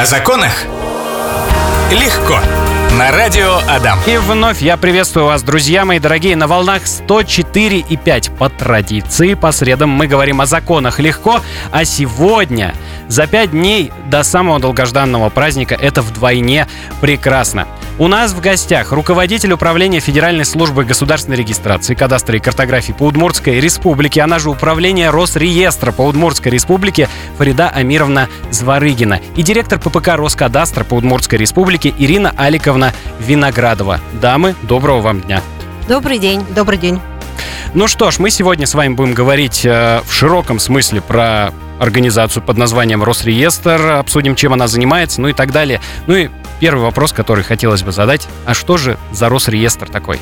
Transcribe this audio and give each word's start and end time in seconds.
О 0.00 0.06
законах? 0.06 0.64
Легко. 1.90 2.38
На 2.96 3.12
радио 3.12 3.58
Адам. 3.68 3.98
И 4.06 4.16
вновь 4.16 4.62
я 4.62 4.78
приветствую 4.78 5.26
вас, 5.26 5.42
друзья 5.42 5.84
мои 5.84 5.98
дорогие, 5.98 6.36
на 6.36 6.46
волнах 6.46 6.84
104,5. 6.84 8.34
По 8.38 8.48
традиции, 8.48 9.34
по 9.34 9.52
средам 9.52 9.90
мы 9.90 10.06
говорим 10.06 10.40
о 10.40 10.46
законах 10.46 11.00
легко, 11.00 11.42
а 11.70 11.84
сегодня, 11.84 12.74
за 13.08 13.26
пять 13.26 13.50
дней 13.50 13.92
до 14.06 14.22
самого 14.22 14.58
долгожданного 14.58 15.28
праздника, 15.28 15.76
это 15.78 16.00
вдвойне 16.00 16.66
прекрасно. 17.02 17.68
У 18.00 18.08
нас 18.08 18.32
в 18.32 18.40
гостях 18.40 18.92
руководитель 18.92 19.52
управления 19.52 20.00
Федеральной 20.00 20.46
службы 20.46 20.86
государственной 20.86 21.36
регистрации, 21.36 21.94
кадастра 21.94 22.34
и 22.38 22.40
картографии 22.40 22.92
по 22.92 23.02
Удмуртской 23.02 23.60
республике, 23.60 24.22
она 24.22 24.38
же 24.38 24.48
управление 24.48 25.10
Росреестра 25.10 25.92
по 25.92 26.00
Удмуртской 26.06 26.50
республике 26.50 27.10
Фарида 27.36 27.68
Амировна 27.68 28.30
Зварыгина 28.50 29.20
и 29.36 29.42
директор 29.42 29.78
ППК 29.78 30.14
Роскадастра 30.16 30.82
по 30.82 30.94
Удмуртской 30.94 31.38
республике 31.38 31.92
Ирина 31.98 32.32
Аликовна 32.38 32.94
Виноградова. 33.18 34.00
Дамы, 34.14 34.54
доброго 34.62 35.02
вам 35.02 35.20
дня. 35.20 35.42
Добрый 35.86 36.18
день. 36.18 36.42
Добрый 36.54 36.78
день. 36.78 36.98
Ну 37.74 37.86
что 37.86 38.10
ж, 38.10 38.18
мы 38.18 38.30
сегодня 38.30 38.66
с 38.66 38.72
вами 38.72 38.94
будем 38.94 39.12
говорить 39.12 39.66
э, 39.66 40.00
в 40.06 40.12
широком 40.14 40.58
смысле 40.58 41.02
про 41.02 41.52
организацию 41.78 42.42
под 42.42 42.56
названием 42.56 43.02
Росреестр, 43.02 43.92
обсудим, 43.98 44.36
чем 44.36 44.52
она 44.52 44.68
занимается, 44.68 45.20
ну 45.20 45.28
и 45.28 45.32
так 45.32 45.50
далее. 45.50 45.80
Ну 46.06 46.14
и 46.14 46.28
первый 46.60 46.82
вопрос, 46.82 47.12
который 47.12 47.42
хотелось 47.42 47.82
бы 47.82 47.90
задать, 47.90 48.28
а 48.46 48.54
что 48.54 48.76
же 48.76 48.98
за 49.10 49.28
Росреестр 49.28 49.88
такой? 49.88 50.20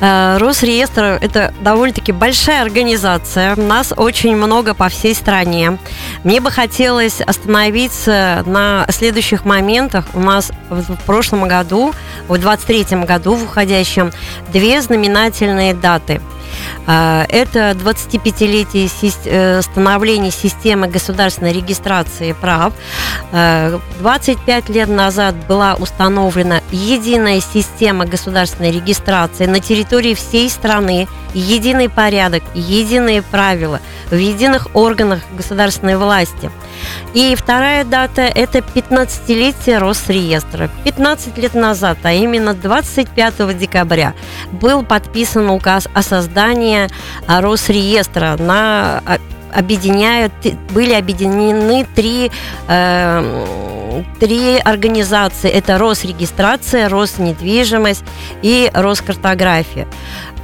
Э, 0.00 0.36
Росреестр– 0.38 1.18
это 1.22 1.54
довольно-таки 1.60 2.12
большая 2.12 2.62
организация. 2.62 3.56
Нас 3.56 3.94
очень 3.96 4.36
много 4.36 4.74
по 4.74 4.88
всей 4.88 5.14
стране. 5.14 5.78
Мне 6.24 6.40
бы 6.40 6.50
хотелось 6.50 7.20
остановиться 7.20 8.42
на 8.46 8.86
следующих 8.90 9.44
моментах. 9.44 10.06
У 10.12 10.20
нас 10.20 10.52
в 10.68 10.96
прошлом 11.06 11.48
году, 11.48 11.94
в 12.28 12.36
23 12.36 13.04
году, 13.04 13.34
в 13.34 13.44
уходящем, 13.44 14.12
две 14.52 14.82
знаменательные 14.82 15.72
даты– 15.72 16.20
это 16.86 17.72
25-летие 17.72 18.88
э, 19.24 19.62
становления 19.62 20.30
системы 20.30 20.86
государственной 20.86 21.52
регистрации 21.52 22.32
прав. 22.32 22.72
25 23.32 24.46
а, 24.48 24.72
лет 24.72 24.88
назад 24.88 25.34
была 25.48 25.74
установлена 25.74 26.60
единая 26.70 27.40
система 27.40 28.06
государственной 28.06 28.70
регистрации 28.70 29.46
на 29.46 29.60
территории 29.60 30.14
всей 30.14 30.48
страны, 30.48 31.08
единый 31.34 31.88
порядок, 31.88 32.42
единые 32.54 33.22
правила 33.22 33.80
в 34.10 34.16
единых 34.16 34.68
органах 34.74 35.20
государственной 35.36 35.96
власти– 35.96 36.50
и 37.14 37.34
вторая 37.34 37.84
дата– 37.84 38.22
это 38.34 38.58
15-летие 38.58 39.78
Росреестра. 39.78 40.68
15 40.84 41.38
лет 41.38 41.54
назад, 41.54 41.98
а 42.02 42.12
именно 42.12 42.54
25 42.54 43.58
декабря, 43.58 44.14
был 44.52 44.84
подписан 44.84 45.50
указ 45.50 45.88
о 45.94 46.02
создании 46.02 46.88
Росреестра 47.26 48.36
на 48.38 49.02
объединяют, 49.52 50.32
были 50.74 50.92
объединены 50.92 51.86
три, 51.94 52.30
э, 52.68 54.04
три 54.20 54.58
организации. 54.58 55.50
Это 55.50 55.78
Росрегистрация, 55.78 56.88
Роснедвижимость 56.88 58.04
и 58.42 58.70
Роскартография. 58.74 59.86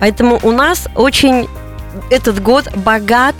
Поэтому 0.00 0.40
у 0.42 0.50
нас 0.50 0.88
очень 0.94 1.48
этот 2.10 2.42
год 2.42 2.74
богат 2.76 3.34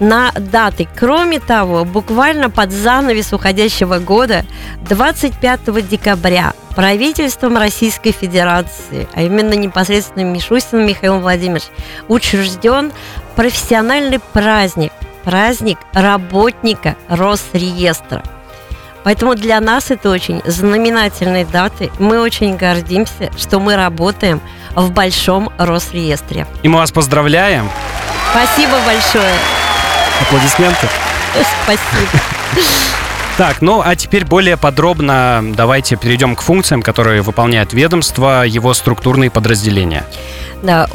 на 0.00 0.32
даты. 0.32 0.88
Кроме 0.96 1.40
того, 1.40 1.84
буквально 1.84 2.50
под 2.50 2.72
занавес 2.72 3.32
уходящего 3.32 3.98
года, 3.98 4.44
25 4.88 5.88
декабря, 5.88 6.54
правительством 6.74 7.56
Российской 7.56 8.12
Федерации, 8.12 9.08
а 9.14 9.22
именно 9.22 9.54
непосредственно 9.54 10.24
Мишустиным 10.24 10.86
Михаилом 10.86 11.22
Владимировичем, 11.22 11.72
учрежден 12.08 12.92
профессиональный 13.34 14.20
праздник, 14.32 14.92
праздник 15.24 15.78
работника 15.92 16.96
Росреестра. 17.08 18.22
Поэтому 19.04 19.34
для 19.34 19.60
нас 19.60 19.90
это 19.90 20.10
очень 20.10 20.42
знаменательные 20.44 21.46
даты. 21.46 21.90
Мы 21.98 22.20
очень 22.20 22.56
гордимся, 22.56 23.30
что 23.38 23.58
мы 23.58 23.74
работаем 23.74 24.40
в 24.74 24.90
большом 24.90 25.50
Росреестре. 25.56 26.46
И 26.62 26.68
мы 26.68 26.78
вас 26.78 26.92
поздравляем. 26.92 27.70
Спасибо 28.30 28.76
большое. 28.86 29.32
Аплодисменты. 30.22 30.88
Спасибо. 31.64 32.22
Так, 33.36 33.62
ну 33.62 33.82
а 33.84 33.94
теперь 33.94 34.24
более 34.24 34.56
подробно 34.56 35.44
давайте 35.56 35.94
перейдем 35.94 36.34
к 36.34 36.42
функциям, 36.42 36.82
которые 36.82 37.22
выполняет 37.22 37.72
ведомство, 37.72 38.44
его 38.44 38.74
структурные 38.74 39.30
подразделения. 39.30 40.04
Да, 40.64 40.88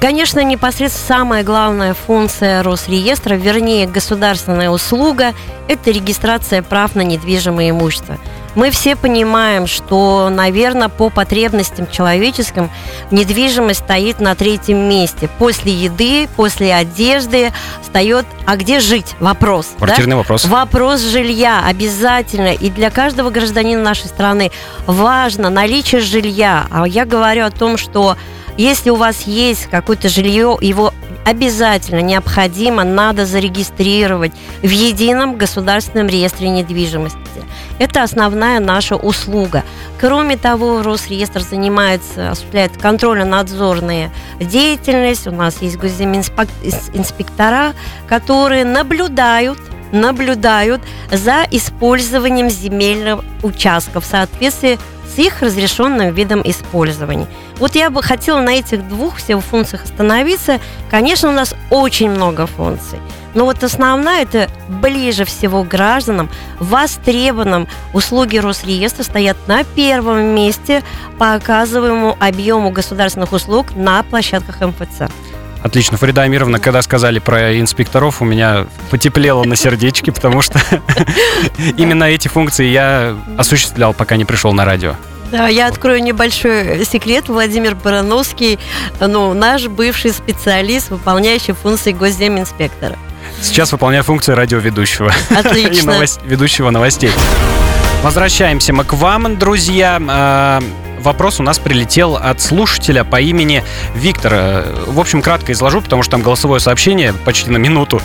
конечно, 0.00 0.42
непосредственно 0.42 1.18
самая 1.18 1.44
главная 1.44 1.92
функция 1.92 2.62
Росреестра, 2.62 3.34
вернее, 3.34 3.86
государственная 3.86 4.70
услуга, 4.70 5.34
это 5.68 5.90
регистрация 5.90 6.62
прав 6.62 6.94
на 6.94 7.02
недвижимое 7.02 7.68
имущество– 7.68 8.16
мы 8.54 8.70
все 8.70 8.96
понимаем, 8.96 9.66
что, 9.66 10.28
наверное, 10.30 10.88
по 10.88 11.10
потребностям 11.10 11.88
человеческим 11.90 12.70
недвижимость 13.10 13.80
стоит 13.80 14.20
на 14.20 14.34
третьем 14.34 14.88
месте. 14.88 15.28
После 15.38 15.72
еды, 15.72 16.28
после 16.36 16.74
одежды 16.74 17.52
встает, 17.82 18.26
а 18.46 18.56
где 18.56 18.80
жить? 18.80 19.14
Вопрос. 19.20 19.68
Квартирный 19.76 20.12
да? 20.12 20.16
вопрос. 20.18 20.44
Вопрос 20.44 21.00
жилья 21.00 21.64
обязательно. 21.66 22.52
И 22.52 22.70
для 22.70 22.90
каждого 22.90 23.30
гражданина 23.30 23.82
нашей 23.82 24.06
страны 24.06 24.50
важно 24.86 25.50
наличие 25.50 26.00
жилья. 26.00 26.66
А 26.70 26.86
я 26.86 27.04
говорю 27.04 27.44
о 27.44 27.50
том, 27.50 27.76
что 27.76 28.16
если 28.56 28.90
у 28.90 28.96
вас 28.96 29.22
есть 29.22 29.66
какое-то 29.66 30.08
жилье, 30.08 30.58
его 30.60 30.92
обязательно, 31.24 32.00
необходимо, 32.00 32.84
надо 32.84 33.26
зарегистрировать 33.26 34.32
в 34.62 34.68
едином 34.68 35.36
государственном 35.36 36.08
реестре 36.08 36.48
недвижимости. 36.48 37.18
Это 37.80 38.02
основная 38.02 38.60
наша 38.60 38.94
услуга. 38.94 39.64
Кроме 39.98 40.36
того, 40.36 40.82
Росреестр 40.82 41.40
занимается, 41.40 42.30
осуществляет 42.30 42.76
контрольно-надзорные 42.76 44.10
деятельность. 44.38 45.26
У 45.26 45.30
нас 45.30 45.62
есть 45.62 45.78
госземинспектора, 45.78 47.72
которые 48.06 48.64
наблюдают 48.64 49.58
наблюдают 49.92 50.82
за 51.10 51.44
использованием 51.50 52.48
земельных 52.48 53.24
участков 53.42 54.04
в 54.04 54.06
соответствии 54.06 54.78
с 55.12 55.18
их 55.18 55.42
разрешенным 55.42 56.14
видом 56.14 56.42
использования. 56.44 57.26
Вот 57.58 57.74
я 57.74 57.90
бы 57.90 58.00
хотела 58.00 58.40
на 58.40 58.50
этих 58.50 58.86
двух 58.88 59.16
всего 59.16 59.40
функциях 59.40 59.82
остановиться. 59.84 60.60
Конечно, 60.90 61.30
у 61.30 61.32
нас 61.32 61.56
очень 61.70 62.10
много 62.10 62.46
функций. 62.46 63.00
Но 63.34 63.44
вот 63.44 63.62
основная 63.62 64.22
это 64.22 64.50
ближе 64.68 65.24
всего 65.24 65.62
гражданам, 65.62 66.28
востребованным 66.58 67.68
услуги 67.92 68.38
Росреестра 68.38 69.04
стоят 69.04 69.36
на 69.46 69.64
первом 69.64 70.34
месте 70.34 70.82
по 71.18 71.34
оказываемому 71.34 72.16
объему 72.18 72.70
государственных 72.70 73.32
услуг 73.32 73.74
на 73.76 74.02
площадках 74.02 74.60
МФЦ. 74.60 75.10
Отлично. 75.62 75.98
Фарида 75.98 76.22
Амировна, 76.22 76.58
когда 76.58 76.80
сказали 76.80 77.18
про 77.18 77.60
инспекторов, 77.60 78.22
у 78.22 78.24
меня 78.24 78.66
потеплело 78.90 79.44
на 79.44 79.56
сердечке, 79.56 80.10
потому 80.10 80.40
что 80.40 80.58
именно 81.76 82.04
эти 82.04 82.28
функции 82.28 82.66
я 82.66 83.16
осуществлял, 83.36 83.92
пока 83.92 84.16
не 84.16 84.24
пришел 84.24 84.52
на 84.54 84.64
радио. 84.64 84.94
Да, 85.30 85.48
я 85.48 85.68
открою 85.68 86.02
небольшой 86.02 86.84
секрет. 86.84 87.28
Владимир 87.28 87.76
Барановский, 87.76 88.58
ну, 88.98 89.32
наш 89.34 89.68
бывший 89.68 90.12
специалист, 90.12 90.90
выполняющий 90.90 91.52
функции 91.52 91.92
госземинспектора. 91.92 92.98
Сейчас 93.42 93.72
выполняю 93.72 94.04
функции 94.04 94.32
радиоведущего. 94.32 95.12
Отлично. 95.30 95.90
И 95.90 95.94
новость, 95.94 96.20
ведущего 96.24 96.70
новостей. 96.70 97.10
Возвращаемся 98.02 98.72
мы 98.72 98.84
к 98.84 98.94
вам, 98.94 99.38
друзья. 99.38 100.60
Вопрос 101.00 101.40
у 101.40 101.42
нас 101.42 101.58
прилетел 101.58 102.16
от 102.16 102.42
слушателя 102.42 103.04
по 103.04 103.20
имени 103.20 103.64
Виктор. 103.94 104.64
В 104.86 105.00
общем, 105.00 105.22
кратко 105.22 105.52
изложу, 105.52 105.80
потому 105.80 106.02
что 106.02 106.12
там 106.12 106.22
голосовое 106.22 106.60
сообщение 106.60 107.14
почти 107.24 107.50
на 107.50 107.56
минуту. 107.56 108.02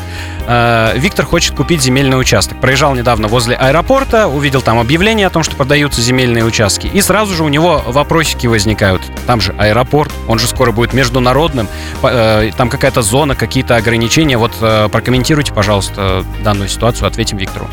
Э, 0.47 0.93
Виктор 0.95 1.25
хочет 1.25 1.55
купить 1.55 1.81
земельный 1.81 2.17
участок. 2.17 2.61
Проезжал 2.61 2.95
недавно 2.95 3.27
возле 3.27 3.55
аэропорта, 3.55 4.27
увидел 4.27 4.61
там 4.61 4.79
объявление 4.79 5.27
о 5.27 5.29
том, 5.29 5.43
что 5.43 5.57
продаются 5.57 6.01
земельные 6.01 6.45
участки. 6.45 6.87
И 6.87 7.01
сразу 7.01 7.33
же 7.33 7.43
у 7.43 7.49
него 7.49 7.83
вопросики 7.85 8.47
возникают. 8.47 9.01
Там 9.27 9.41
же 9.41 9.53
аэропорт, 9.57 10.13
он 10.29 10.39
же 10.39 10.47
скоро 10.47 10.71
будет 10.71 10.93
международным. 10.93 11.67
Э, 12.01 12.49
там 12.55 12.69
какая-то 12.69 13.01
зона, 13.01 13.35
какие-то 13.35 13.75
ограничения. 13.75 14.37
Вот 14.37 14.53
э, 14.61 14.87
прокомментируйте, 14.89 15.51
пожалуйста, 15.51 16.23
данную 16.45 16.69
ситуацию, 16.69 17.07
ответим 17.07 17.37
Виктору. 17.37 17.67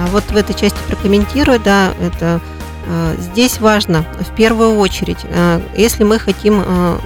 А 0.00 0.06
вот 0.12 0.22
в 0.24 0.36
этой 0.36 0.54
части 0.54 0.78
прокомментирую, 0.86 1.58
да, 1.58 1.92
это 2.00 2.40
Э, 2.40 2.57
здесь 3.18 3.60
важно 3.60 4.04
в 4.20 4.34
первую 4.34 4.76
очередь, 4.76 5.18
э, 5.24 5.60
если 5.76 6.04
мы 6.04 6.18
хотим 6.18 6.62
э, 6.64 6.98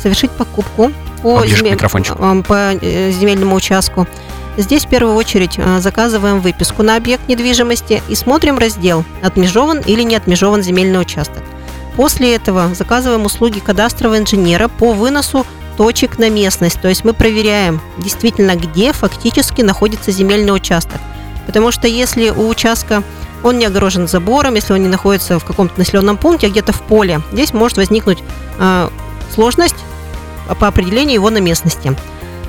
совершить 0.00 0.30
покупку 0.30 0.92
по, 1.22 1.46
земель, 1.46 1.76
по 1.78 2.72
земельному 2.80 3.56
участку, 3.56 4.06
Здесь 4.56 4.84
в 4.84 4.88
первую 4.88 5.16
очередь 5.16 5.54
э, 5.56 5.80
заказываем 5.80 6.40
выписку 6.40 6.84
на 6.84 6.96
объект 6.96 7.28
недвижимости 7.28 8.02
и 8.08 8.14
смотрим 8.14 8.56
раздел 8.56 9.04
«Отмежован 9.20 9.80
или 9.80 10.02
не 10.02 10.14
отмежован 10.14 10.62
земельный 10.62 11.00
участок». 11.00 11.42
После 11.96 12.36
этого 12.36 12.72
заказываем 12.72 13.24
услуги 13.24 13.58
кадастрового 13.58 14.18
инженера 14.18 14.68
по 14.68 14.92
выносу 14.92 15.44
точек 15.76 16.18
на 16.18 16.30
местность. 16.30 16.80
То 16.80 16.88
есть 16.88 17.04
мы 17.04 17.14
проверяем 17.14 17.80
действительно, 17.98 18.54
где 18.54 18.92
фактически 18.92 19.62
находится 19.62 20.12
земельный 20.12 20.54
участок. 20.54 21.00
Потому 21.46 21.72
что 21.72 21.88
если 21.88 22.30
у 22.30 22.48
участка 22.48 23.02
он 23.44 23.58
не 23.58 23.66
огорожен 23.66 24.08
забором, 24.08 24.54
если 24.54 24.72
он 24.72 24.82
не 24.82 24.88
находится 24.88 25.38
в 25.38 25.44
каком-то 25.44 25.78
населенном 25.78 26.16
пункте, 26.16 26.48
а 26.48 26.50
где-то 26.50 26.72
в 26.72 26.82
поле, 26.82 27.20
здесь 27.30 27.52
может 27.52 27.76
возникнуть 27.76 28.18
э, 28.58 28.88
сложность 29.32 29.76
по 30.58 30.66
определению 30.66 31.14
его 31.14 31.30
на 31.30 31.38
местности. 31.38 31.96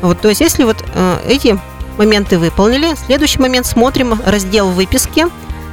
Вот, 0.02 0.20
то 0.22 0.30
есть 0.30 0.42
если 0.42 0.64
вот 0.64 0.84
э, 0.94 1.18
эти 1.28 1.60
моменты 1.98 2.40
выполнили, 2.40 2.96
следующий 3.06 3.40
момент 3.40 3.66
смотрим 3.66 4.20
раздел 4.26 4.70
выписки, 4.70 5.26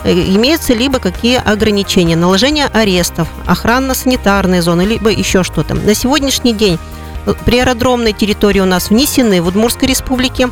э, 0.04 0.12
имеются 0.12 0.74
либо 0.74 0.98
какие 0.98 1.36
ограничения, 1.36 2.16
наложение 2.16 2.66
арестов, 2.66 3.28
охранно-санитарные 3.46 4.60
зоны, 4.60 4.82
либо 4.82 5.10
еще 5.10 5.42
что-то. 5.42 5.74
На 5.74 5.94
сегодняшний 5.94 6.52
день 6.52 6.78
э, 7.26 7.34
при 7.44 7.60
аэродромной 7.60 8.12
территории 8.12 8.60
у 8.60 8.66
нас 8.66 8.90
внесены 8.90 9.40
в 9.40 9.46
Удмуртской 9.46 9.88
республике. 9.88 10.50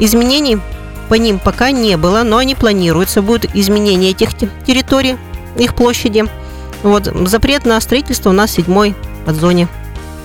Изменений 0.00 0.58
по 1.08 1.14
ним 1.14 1.38
пока 1.38 1.70
не 1.70 1.96
было, 1.96 2.22
но 2.22 2.38
они 2.38 2.54
планируются. 2.54 3.22
Будут 3.22 3.54
изменения 3.54 4.10
этих 4.10 4.30
территорий, 4.66 5.16
их 5.56 5.74
площади. 5.74 6.24
Вот, 6.82 7.04
запрет 7.26 7.66
на 7.66 7.80
строительство 7.80 8.30
у 8.30 8.32
нас 8.32 8.52
седьмой 8.52 8.94
подзоне 9.26 9.68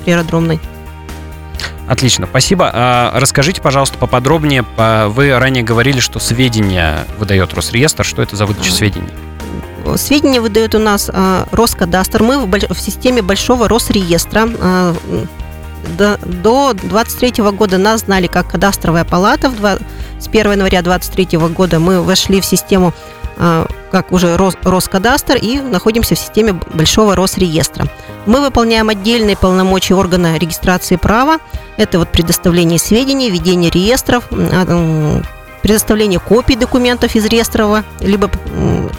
аэродромной. 0.05 0.59
Отлично, 1.87 2.27
спасибо. 2.27 2.69
А, 2.73 3.11
расскажите, 3.19 3.61
пожалуйста, 3.61 3.97
поподробнее. 3.97 4.63
Вы 5.09 5.37
ранее 5.37 5.63
говорили, 5.63 5.99
что 5.99 6.19
сведения 6.19 7.05
выдает 7.17 7.53
Росреестр. 7.53 8.05
Что 8.05 8.21
это 8.21 8.35
за 8.35 8.45
выдача 8.45 8.71
сведений? 8.71 9.09
Сведения 9.97 10.39
выдает 10.39 10.75
у 10.75 10.79
нас 10.79 11.09
а, 11.13 11.45
Роскадастр. 11.51 12.23
Мы 12.23 12.45
в, 12.45 12.79
системе 12.79 13.21
большого 13.21 13.67
Росреестра. 13.67 14.47
А, 14.61 14.95
до, 15.97 16.17
до 16.23 16.73
23 16.73 17.43
года 17.51 17.77
нас 17.77 18.01
знали 18.01 18.27
как 18.27 18.47
кадастровая 18.49 19.03
палата. 19.03 19.51
С 20.23 20.27
1 20.29 20.53
января 20.53 20.81
23 20.81 21.37
года 21.37 21.79
мы 21.79 22.01
вошли 22.01 22.39
в 22.39 22.45
систему 22.45 22.93
а, 23.37 23.67
как 23.91 24.13
уже 24.13 24.37
Рос, 24.37 24.55
Роскадастр 24.63 25.35
и 25.35 25.59
находимся 25.59 26.15
в 26.15 26.19
системе 26.19 26.53
Большого 26.73 27.13
Росреестра. 27.17 27.87
Мы 28.25 28.39
выполняем 28.39 28.87
отдельные 28.87 29.35
полномочия 29.35 29.95
органа 29.95 30.37
регистрации 30.37 30.95
права. 30.95 31.39
Это 31.75 31.99
вот 31.99 32.07
предоставление 32.07 32.79
сведений, 32.79 33.29
ведение 33.29 33.69
реестров, 33.69 34.23
а, 34.31 35.21
предоставление 35.61 36.21
копий 36.21 36.55
документов 36.55 37.15
из 37.15 37.25
реестрова, 37.25 37.83
либо 37.99 38.31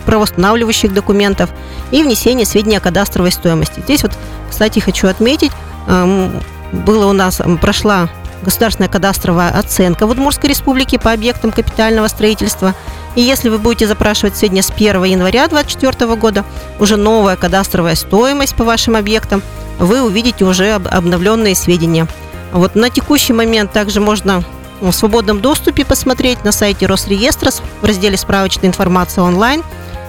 правоустанавливающих 0.04 0.92
документов 0.92 1.48
и 1.90 2.02
внесение 2.02 2.44
сведений 2.44 2.76
о 2.76 2.80
кадастровой 2.80 3.32
стоимости. 3.32 3.80
Здесь 3.80 4.02
вот, 4.02 4.12
кстати, 4.50 4.78
хочу 4.80 5.08
отметить, 5.08 5.52
было 5.86 7.06
у 7.06 7.12
нас, 7.12 7.40
прошла 7.60 8.08
государственная 8.44 8.88
кадастровая 8.88 9.50
оценка 9.50 10.06
в 10.06 10.10
Удмуртской 10.10 10.50
республике 10.50 10.98
по 10.98 11.12
объектам 11.12 11.50
капитального 11.50 12.06
строительства. 12.06 12.74
И 13.16 13.20
если 13.20 13.48
вы 13.48 13.58
будете 13.58 13.86
запрашивать 13.86 14.36
сведения 14.36 14.62
с 14.62 14.70
1 14.70 15.02
января 15.04 15.48
2024 15.48 16.14
года, 16.16 16.44
уже 16.78 16.96
новая 16.96 17.36
кадастровая 17.36 17.94
стоимость 17.94 18.54
по 18.54 18.64
вашим 18.64 18.96
объектам, 18.96 19.42
вы 19.78 20.02
увидите 20.02 20.44
уже 20.44 20.72
обновленные 20.72 21.54
сведения. 21.54 22.06
Вот 22.52 22.76
на 22.76 22.90
текущий 22.90 23.32
момент 23.32 23.72
также 23.72 24.00
можно 24.00 24.44
в 24.80 24.92
свободном 24.92 25.40
доступе 25.40 25.84
посмотреть 25.84 26.44
на 26.44 26.52
сайте 26.52 26.86
Росреестра 26.86 27.50
в 27.50 27.84
разделе 27.84 28.16
«Справочная 28.16 28.68
информация 28.68 29.24
онлайн». 29.24 29.62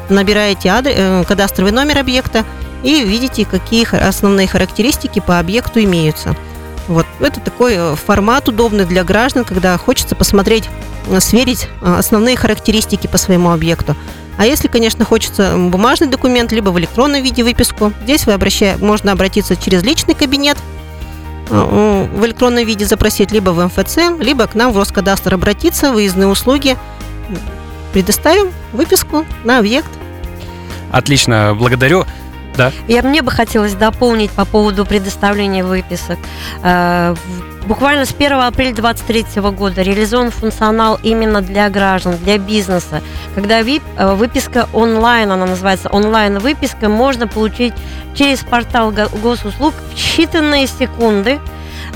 Набираете 0.10 0.70
адрес, 0.70 0.96
э, 0.98 1.24
кадастровый 1.28 1.72
номер 1.72 1.98
объекта 1.98 2.46
и 2.84 3.04
видите, 3.04 3.46
какие 3.46 3.88
основные 3.96 4.48
характеристики 4.48 5.20
по 5.20 5.40
объекту 5.40 5.84
имеются. 5.84 6.36
Вот. 6.88 7.06
Это 7.20 7.40
такой 7.40 7.74
э, 7.76 7.96
формат 7.96 8.48
удобный 8.48 8.86
для 8.86 9.04
граждан, 9.04 9.44
когда 9.44 9.78
хочется 9.78 10.16
посмотреть, 10.16 10.70
э, 11.08 11.20
сверить 11.20 11.68
э, 11.82 11.96
основные 11.98 12.36
характеристики 12.36 13.08
по 13.08 13.18
своему 13.18 13.52
объекту. 13.52 13.96
А 14.38 14.46
если, 14.46 14.68
конечно, 14.68 15.06
хочется 15.06 15.56
бумажный 15.58 16.08
документ, 16.08 16.52
либо 16.52 16.70
в 16.70 16.80
электронном 16.80 17.24
виде 17.24 17.44
выписку, 17.44 17.94
здесь 18.04 18.26
вы 18.26 18.34
обращая, 18.34 18.78
можно 18.78 19.14
обратиться 19.14 19.56
через 19.56 19.82
личный 19.84 20.14
кабинет, 20.14 20.58
в 21.48 22.26
электронном 22.26 22.66
виде 22.66 22.86
запросить 22.86 23.32
либо 23.32 23.52
в 23.52 23.64
МФЦ, 23.64 24.20
либо 24.20 24.48
к 24.48 24.56
нам 24.56 24.74
в 24.74 24.78
Роскадастр 24.80 25.36
обратиться, 25.36 25.92
выездные 25.92 26.28
услуги. 26.28 26.76
Предоставим 27.94 28.52
выписку 28.74 29.26
на 29.44 29.60
объект. 29.60 29.90
Отлично, 30.92 31.56
благодарю. 31.56 32.06
Да. 32.58 32.72
Я, 32.88 33.04
мне 33.04 33.22
бы 33.22 33.32
хотелось 33.32 33.74
дополнить 33.74 34.32
по 34.32 34.46
поводу 34.46 34.86
предоставления 34.86 35.64
выписок. 35.64 36.18
Э, 36.64 37.16
буквально 37.68 38.06
с 38.06 38.14
1 38.14 38.32
апреля 38.34 38.74
2023 38.74 39.42
года 39.52 39.82
реализован 39.82 40.32
функционал 40.32 41.00
именно 41.04 41.42
для 41.42 41.70
граждан, 41.70 42.18
для 42.18 42.38
бизнеса. 42.38 43.02
Когда 43.34 43.62
э, 43.62 44.16
выписка 44.16 44.68
онлайн, 44.74 45.32
она 45.32 45.46
называется 45.46 45.90
онлайн-выписка, 45.90 46.90
можно 46.90 47.28
получить 47.28 47.74
через 48.14 48.40
портал 48.40 48.92
госуслуг 48.92 49.74
в 49.92 49.96
считанные 49.96 50.68
секунды. 50.68 51.40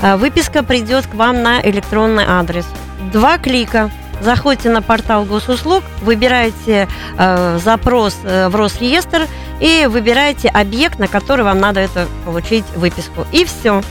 Э, 0.02 0.16
выписка 0.16 0.62
придет 0.62 1.06
к 1.06 1.14
вам 1.14 1.42
на 1.42 1.60
электронный 1.62 2.24
адрес. 2.26 2.66
Два 3.12 3.38
клика 3.38 3.90
заходите 4.20 4.70
на 4.70 4.82
портал 4.82 5.24
госуслуг, 5.24 5.82
выбираете 6.02 6.88
э, 7.18 7.58
запрос 7.58 8.18
э, 8.24 8.48
в 8.48 8.56
Росреестр 8.56 9.26
и 9.60 9.86
выбираете 9.86 10.48
объект, 10.48 10.98
на 10.98 11.08
который 11.08 11.44
вам 11.44 11.58
надо 11.58 11.80
это 11.80 12.06
получить 12.24 12.64
выписку. 12.76 13.26
И 13.32 13.44
все. 13.44 13.82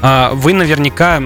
А 0.00 0.30
вы 0.32 0.52
наверняка 0.52 1.20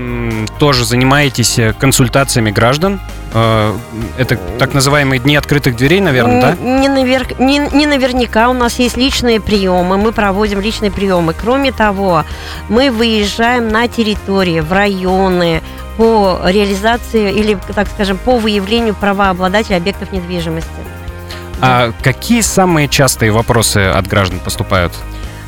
тоже 0.59 0.85
занимаетесь 0.85 1.59
э, 1.59 1.75
консультациями 1.79 2.51
граждан. 2.51 3.01
Э, 3.35 3.77
это 4.17 4.39
так 4.59 4.73
называемые 4.73 5.19
дни 5.19 5.37
открытых 5.37 5.77
дверей, 5.77 6.01
наверное, 6.01 6.41
да? 6.41 6.57
Не, 6.57 6.89
навер... 6.89 7.27
не, 7.39 7.59
не 7.59 7.87
наверняка. 7.87 8.49
У 8.49 8.55
нас 8.55 8.79
есть 8.79 8.97
личные 8.97 9.41
приемы. 9.41 9.99
Мы 9.99 10.13
проводим 10.13 10.61
личные 10.61 10.91
приемы. 10.91 11.35
Кроме 11.39 11.71
того, 11.71 12.25
мы 12.69 12.91
выезжаем 12.91 13.69
на 13.69 13.89
территории, 13.89 14.61
в 14.61 14.73
районы 14.73 15.61
по 15.99 16.41
реализации 16.47 17.31
или, 17.31 17.59
так 17.75 17.89
скажем, 17.89 18.17
по 18.17 18.39
выявлению 18.39 18.95
правообладателя 18.95 19.77
объектов 19.77 20.13
недвижимости. 20.13 20.71
А 21.61 21.93
какие 22.03 22.41
самые 22.41 22.89
частые 22.89 23.31
вопросы 23.31 23.79
от 23.79 24.07
граждан 24.07 24.41
поступают? 24.41 24.93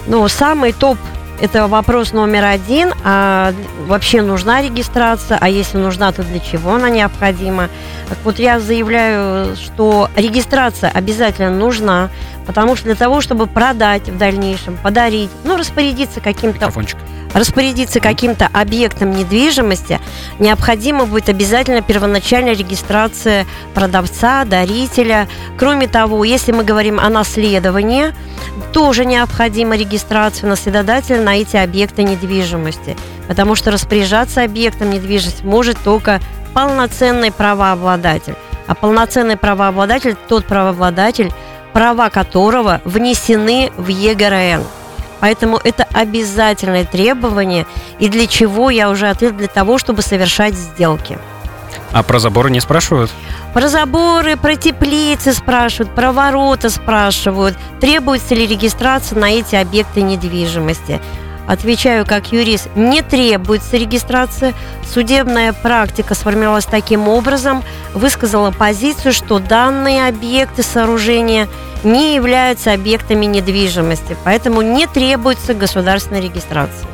Ну, 0.06 0.28
самый 0.28 0.72
топ 0.72 0.98
это 1.40 1.68
вопрос 1.68 2.12
номер 2.12 2.44
один. 2.44 2.92
А 3.04 3.52
вообще 3.86 4.22
нужна 4.22 4.62
регистрация? 4.62 5.38
А 5.40 5.48
если 5.48 5.78
нужна, 5.78 6.12
то 6.12 6.22
для 6.22 6.40
чего 6.40 6.74
она 6.74 6.90
необходима? 6.90 7.68
Так 8.08 8.18
вот, 8.24 8.38
я 8.38 8.60
заявляю, 8.60 9.56
что 9.56 10.08
регистрация 10.16 10.90
обязательно 10.90 11.50
нужна, 11.50 12.10
потому 12.46 12.76
что 12.76 12.86
для 12.86 12.94
того, 12.94 13.20
чтобы 13.20 13.46
продать 13.46 14.08
в 14.08 14.18
дальнейшем, 14.18 14.76
подарить, 14.76 15.30
ну, 15.44 15.56
распорядиться 15.56 16.20
каким-то 16.20 16.70
распорядиться 17.34 18.00
каким-то 18.00 18.48
объектом 18.52 19.10
недвижимости, 19.10 20.00
необходимо 20.38 21.04
будет 21.04 21.28
обязательно 21.28 21.82
первоначальная 21.82 22.54
регистрация 22.54 23.46
продавца, 23.74 24.44
дарителя. 24.44 25.28
Кроме 25.58 25.88
того, 25.88 26.24
если 26.24 26.52
мы 26.52 26.64
говорим 26.64 26.98
о 26.98 27.10
наследовании, 27.10 28.14
тоже 28.72 29.04
необходима 29.04 29.76
регистрация 29.76 30.48
наследодателя 30.48 31.20
на 31.20 31.36
эти 31.36 31.56
объекты 31.56 32.04
недвижимости, 32.04 32.96
потому 33.28 33.54
что 33.54 33.70
распоряжаться 33.70 34.44
объектом 34.44 34.90
недвижимости 34.90 35.44
может 35.44 35.76
только 35.84 36.20
полноценный 36.54 37.32
правообладатель. 37.32 38.36
А 38.66 38.74
полноценный 38.74 39.36
правообладатель– 39.36 40.16
тот 40.28 40.46
правообладатель, 40.46 41.30
права 41.72 42.08
которого 42.08 42.80
внесены 42.84 43.70
в 43.76 43.88
ЕГРН. 43.88 44.62
Поэтому 45.20 45.60
это 45.62 45.86
обязательное 45.92 46.84
требование. 46.84 47.66
И 47.98 48.08
для 48.08 48.26
чего 48.26 48.70
я 48.70 48.90
уже 48.90 49.08
ответ 49.08 49.36
для 49.36 49.48
того, 49.48 49.78
чтобы 49.78 50.02
совершать 50.02 50.54
сделки. 50.54 51.18
А 51.92 52.02
про 52.02 52.18
заборы 52.18 52.50
не 52.50 52.60
спрашивают? 52.60 53.10
Про 53.52 53.68
заборы, 53.68 54.36
про 54.36 54.56
теплицы 54.56 55.32
спрашивают, 55.32 55.94
про 55.94 56.12
ворота 56.12 56.68
спрашивают. 56.68 57.56
Требуется 57.80 58.34
ли 58.34 58.46
регистрация 58.46 59.18
на 59.18 59.30
эти 59.30 59.54
объекты 59.54 60.02
недвижимости? 60.02 61.00
Отвечаю 61.46 62.06
как 62.06 62.32
юрист, 62.32 62.68
не 62.74 63.02
требуется 63.02 63.76
регистрация. 63.76 64.54
Судебная 64.92 65.52
практика 65.52 66.14
сформировалась 66.14 66.64
таким 66.64 67.06
образом, 67.06 67.62
высказала 67.92 68.50
позицию, 68.50 69.12
что 69.12 69.38
данные 69.38 70.08
объекты 70.08 70.62
сооружения– 70.62 71.48
не 71.84 72.14
являются 72.14 72.72
объектами 72.72 73.26
недвижимости, 73.26 74.16
поэтому 74.24 74.62
не 74.62 74.86
требуется 74.86 75.54
государственной 75.54 76.20
регистрации. 76.20 76.86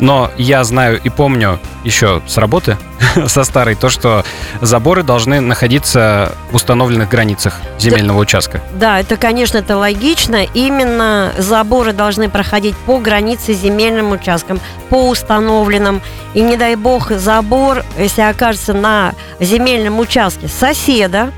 Но 0.00 0.30
я 0.36 0.64
знаю 0.64 1.00
и 1.02 1.08
помню 1.08 1.60
еще 1.84 2.20
с 2.26 2.36
работы, 2.36 2.76
со 3.26 3.44
старой, 3.44 3.74
то, 3.74 3.88
что 3.88 4.24
заборы 4.60 5.02
должны 5.02 5.40
находиться 5.40 6.32
в 6.50 6.56
установленных 6.56 7.08
границах 7.08 7.60
земельного 7.78 8.18
участка. 8.18 8.60
Да, 8.74 9.00
это, 9.00 9.16
конечно, 9.16 9.58
это 9.58 9.76
логично. 9.76 10.44
Именно 10.54 11.32
заборы 11.38 11.92
должны 11.92 12.28
проходить 12.28 12.76
по 12.86 12.98
границе 12.98 13.52
земельным 13.52 14.12
участкам, 14.12 14.60
по 14.88 15.08
установленным. 15.08 16.00
И 16.34 16.40
не 16.40 16.56
дай 16.56 16.74
бог 16.74 17.10
забор, 17.10 17.84
если 17.96 18.22
окажется 18.22 18.72
на 18.72 19.14
земельном 19.38 20.00
участке 20.00 20.48
соседа, 20.48 21.30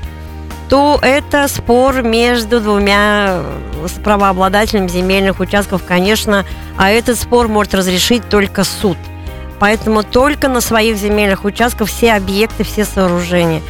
то 0.69 0.99
это 1.01 1.47
спор 1.47 2.01
между 2.01 2.59
двумя 2.59 3.43
правообладателями 4.03 4.87
земельных 4.87 5.39
участков, 5.39 5.83
конечно, 5.85 6.45
а 6.77 6.89
этот 6.89 7.17
спор 7.19 7.47
может 7.47 7.73
разрешить 7.73 8.27
только 8.29 8.63
суд. 8.63 8.97
Поэтому 9.59 10.03
только 10.03 10.49
на 10.49 10.61
своих 10.61 10.97
земельных 10.97 11.45
участках 11.45 11.87
все 11.87 12.13
объекты, 12.13 12.63
все 12.63 12.85
сооружения 12.85 13.61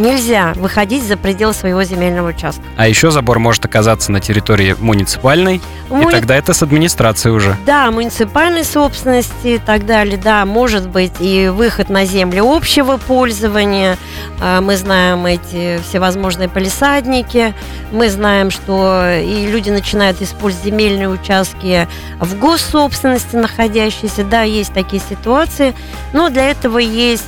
нельзя 0.00 0.52
выходить 0.56 1.04
за 1.04 1.16
пределы 1.16 1.52
своего 1.52 1.82
земельного 1.84 2.28
участка. 2.28 2.62
А 2.76 2.88
еще 2.88 3.10
забор 3.10 3.38
может 3.38 3.64
оказаться 3.64 4.12
на 4.12 4.20
территории 4.20 4.76
муниципальной, 4.78 5.60
Муни... 5.88 6.08
и 6.08 6.10
тогда 6.10 6.36
это 6.36 6.52
с 6.52 6.62
администрацией 6.62 7.34
уже. 7.34 7.56
Да, 7.66 7.90
муниципальной 7.90 8.64
собственности 8.64 9.46
и 9.46 9.58
так 9.58 9.86
далее. 9.86 10.16
Да, 10.16 10.44
может 10.44 10.88
быть 10.88 11.12
и 11.20 11.48
выход 11.48 11.88
на 11.88 12.04
землю 12.04 12.44
общего 12.44 12.96
пользования. 12.96 13.98
А, 14.40 14.60
мы 14.60 14.76
знаем 14.76 15.26
эти 15.26 15.80
всевозможные 15.88 16.48
полисадники. 16.48 17.54
Мы 17.92 18.10
знаем, 18.10 18.50
что 18.50 19.18
и 19.18 19.46
люди 19.46 19.70
начинают 19.70 20.20
использовать 20.22 20.66
земельные 20.66 21.08
участки 21.08 21.88
в 22.20 22.38
госсобственности 22.38 23.36
находящиеся. 23.36 24.24
Да, 24.24 24.42
есть 24.42 24.72
такие 24.72 25.02
ситуации. 25.08 25.74
Но 26.12 26.28
для 26.28 26.50
этого 26.50 26.78
есть 26.78 27.24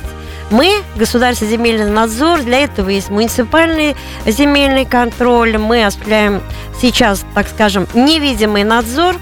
мы, 0.51 0.83
государственный 0.95 1.51
земельный 1.51 1.89
надзор, 1.89 2.41
для 2.41 2.59
этого 2.59 2.89
есть 2.89 3.09
муниципальный 3.09 3.95
земельный 4.25 4.85
контроль. 4.85 5.57
Мы 5.57 5.85
осуществляем 5.85 6.41
сейчас, 6.79 7.25
так 7.33 7.47
скажем, 7.47 7.87
невидимый 7.93 8.63
надзор 8.63 9.15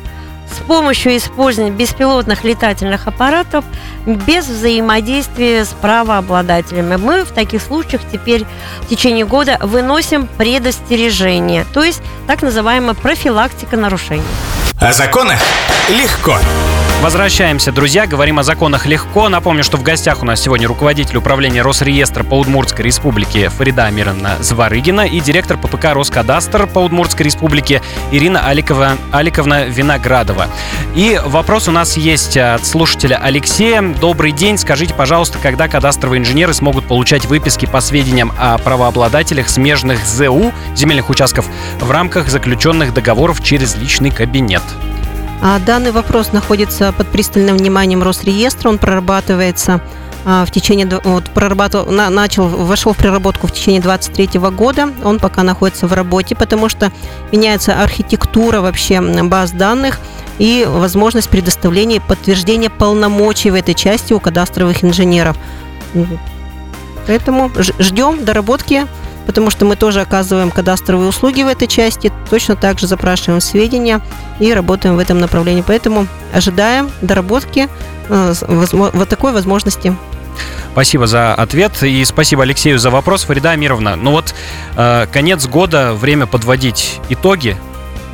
с 0.52 0.62
помощью 0.64 1.16
использования 1.16 1.72
беспилотных 1.72 2.44
летательных 2.44 3.08
аппаратов 3.08 3.64
без 4.06 4.48
взаимодействия 4.48 5.64
с 5.64 5.70
правообладателями. 5.70 6.96
Мы 6.96 7.24
в 7.24 7.32
таких 7.32 7.62
случаях 7.62 8.02
теперь 8.12 8.46
в 8.82 8.88
течение 8.88 9.26
года 9.26 9.58
выносим 9.62 10.28
предостережение, 10.38 11.66
то 11.74 11.84
есть 11.84 12.02
так 12.28 12.42
называемая 12.42 12.96
профилактика 12.96 13.78
нарушений. 13.78 14.24
О 14.82 14.92
законах 14.92 15.40
легко. 15.90 16.38
Возвращаемся, 17.02 17.72
друзья, 17.72 18.08
говорим 18.08 18.40
о 18.40 18.44
законах 18.44 18.86
легко. 18.86 19.30
Напомню, 19.30 19.64
что 19.64 19.78
в 19.78 19.84
гостях 19.84 20.22
у 20.22 20.26
нас 20.26 20.42
сегодня 20.42 20.68
руководитель 20.68 21.16
управления 21.16 21.62
Росреестра 21.62 22.26
по 22.26 22.38
Удмуртской 22.38 22.84
республике 22.84 23.48
Фарида 23.48 23.86
Амировна 23.86 24.36
Зварыгина 24.42 25.08
и 25.08 25.22
директор 25.22 25.58
ППК 25.58 25.94
Роскадастр 25.94 26.68
по 26.68 26.80
Удмуртской 26.80 27.26
республике 27.26 27.82
Ирина 28.12 28.46
Аликова, 28.46 28.98
Аликовна 29.14 29.68
Виноградова. 29.68 30.48
И 30.94 31.18
вопрос 31.26 31.70
у 31.70 31.72
нас 31.72 31.96
есть 31.96 32.36
от 32.36 32.66
слушателя 32.66 33.16
Алексея. 33.16 33.82
Добрый 33.82 34.34
день. 34.34 34.58
Скажите, 34.58 34.94
пожалуйста, 34.94 35.38
когда 35.42 35.70
кадастровые 35.70 36.20
инженеры 36.20 36.54
смогут 36.54 36.86
получать 36.86 37.26
выписки 37.28 37.66
по 37.66 37.80
сведениям 37.80 38.34
о 38.38 38.58
правообладателях 38.58 39.48
смежных 39.48 40.06
ЗУ 40.06 40.52
земельных 40.76 41.10
участков 41.10 41.46
в 41.80 41.90
рамках 41.90 42.28
заключенных 42.28 42.94
договоров 42.94 43.42
через 43.42 43.78
личный 43.78 44.12
кабинет? 44.12 44.64
А 45.42 45.60
данный 45.60 45.92
вопрос 45.92 46.34
находится 46.34 46.92
под 46.92 47.08
пристальным 47.08 47.58
вниманием 47.58 48.04
Росреестра, 48.04 48.70
он 48.70 48.78
прорабатывается 48.78 49.82
а, 50.26 50.46
в 50.46 50.52
течение 50.52 50.88
вот, 51.06 51.30
прорабатывал, 51.30 51.92
на, 51.92 52.10
начал, 52.10 52.48
вошел 52.48 52.94
в 52.94 52.98
проработку 52.98 53.48
в 53.48 53.52
течение 53.52 53.82
23 53.82 54.40
года. 54.52 54.90
Он 55.04 55.18
пока 55.18 55.44
находится 55.44 55.88
в 55.88 55.94
работе, 55.94 56.36
потому 56.36 56.68
что 56.68 56.92
меняется 57.32 57.82
архитектура 57.82 58.60
вообще 58.60 59.00
баз 59.02 59.52
данных 59.52 60.00
и 60.40 60.66
возможность 60.68 61.30
предоставления 61.30 62.02
подтверждения 62.02 62.70
полномочий 62.70 63.50
в 63.50 63.56
этой 63.56 63.76
части 63.76 64.12
у 64.14 64.20
кадастровых 64.20 64.84
инженеров. 64.84 65.38
Поэтому 67.08 67.52
ждем 67.80 68.24
доработки 68.24 68.88
потому 69.30 69.52
что 69.52 69.64
мы 69.64 69.76
тоже 69.76 70.02
оказываем 70.02 70.50
кадастровые 70.50 71.08
услуги 71.08 71.44
в 71.44 71.48
этой 71.48 71.68
части, 71.68 72.12
точно 72.32 72.56
так 72.56 72.80
же 72.80 72.88
запрашиваем 72.88 73.42
сведения 73.42 74.02
и 74.40 74.52
работаем 74.52 74.96
в 74.96 75.00
этом 75.00 75.20
направлении. 75.20 75.64
Поэтому 75.66 76.08
ожидаем 76.34 76.90
доработки 77.04 77.70
э, 78.08 78.34
вот 78.48 79.08
такой 79.08 79.32
возможности. 79.32 79.96
Спасибо 80.72 81.06
за 81.06 81.36
ответ 81.36 81.84
и 81.84 82.04
спасибо 82.06 82.42
Алексею 82.42 82.80
за 82.80 82.90
вопрос. 82.90 83.26
Фарида 83.26 83.52
Амировна, 83.52 83.96
ну 83.96 84.10
вот 84.10 84.34
э, 84.76 85.06
конец 85.14 85.46
года, 85.46 85.94
время 85.94 86.26
подводить 86.26 87.00
итоги. 87.10 87.56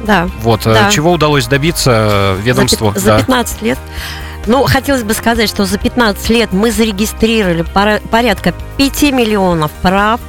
Да. 0.04 0.28
Вот, 0.42 0.68
э, 0.68 0.74
да. 0.74 0.92
чего 0.92 1.14
удалось 1.14 1.48
добиться 1.48 2.36
ведомству? 2.44 2.92
За, 2.94 3.00
за 3.00 3.18
15 3.20 3.62
лет. 3.62 3.80
Ну, 4.48 4.64
хотелось 4.64 5.04
бы 5.04 5.14
сказать, 5.14 5.50
что 5.50 5.66
за 5.66 5.78
15 5.78 6.30
лет 6.30 6.54
мы 6.54 6.72
зарегистрировали 6.72 7.66
порядка 8.12 8.54
5 8.78 9.04
миллионов 9.14 9.72
прав. 9.82 10.20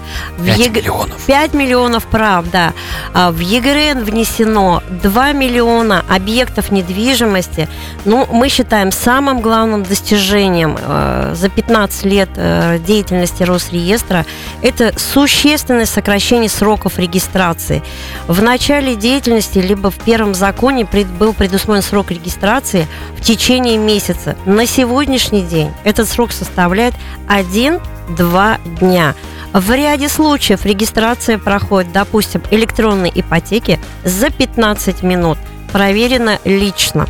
5 0.45 0.59
ЕГ... 0.59 0.77
миллионов? 0.77 1.27
5 1.27 1.55
миллионов 1.55 2.05
прав, 2.07 2.51
да. 2.51 2.73
А 3.13 3.31
в 3.31 3.41
ЕГРН 3.41 4.05
внесено 4.05 4.83
2 5.03 5.33
миллиона 5.33 6.05
объектов 6.09 6.71
недвижимости. 6.71 7.69
Ну, 8.05 8.27
мы 8.31 8.49
считаем 8.49 8.93
самым 8.93 9.41
главным 9.41 9.83
достижением 9.83 10.79
э, 10.81 11.35
за 11.35 11.49
15 11.49 12.05
лет 12.05 12.29
э, 12.37 12.79
деятельности 12.79 13.43
Росреестра 13.43 14.25
это 14.63 14.93
существенное 14.99 15.87
сокращение 15.87 16.49
сроков 16.49 16.99
регистрации. 16.99 17.83
В 18.29 18.43
начале 18.43 18.97
деятельности, 18.97 19.59
либо 19.59 19.91
в 19.91 19.97
первом 19.97 20.35
законе 20.35 20.87
пред, 20.87 21.09
был 21.09 21.33
предусмотрен 21.33 21.83
срок 21.83 22.11
регистрации 22.11 22.87
в 23.17 23.23
течение 23.23 23.77
месяца 23.77 24.06
месяца. 24.07 24.37
На 24.47 24.67
сегодняшний 24.67 25.43
день 25.43 25.73
этот 25.85 26.09
срок 26.09 26.33
составляет 26.33 26.95
1-2 27.29 28.79
дня. 28.81 29.15
В 29.53 29.71
ряде 29.75 30.09
случаев 30.09 30.65
регистрация 30.65 31.39
проходит, 31.39 31.93
допустим, 31.93 32.43
электронной 32.51 33.11
ипотеки 33.15 33.81
за 34.05 34.31
15 34.31 35.03
минут. 35.03 35.39
Проверено 35.73 36.39
лично. 36.45 37.07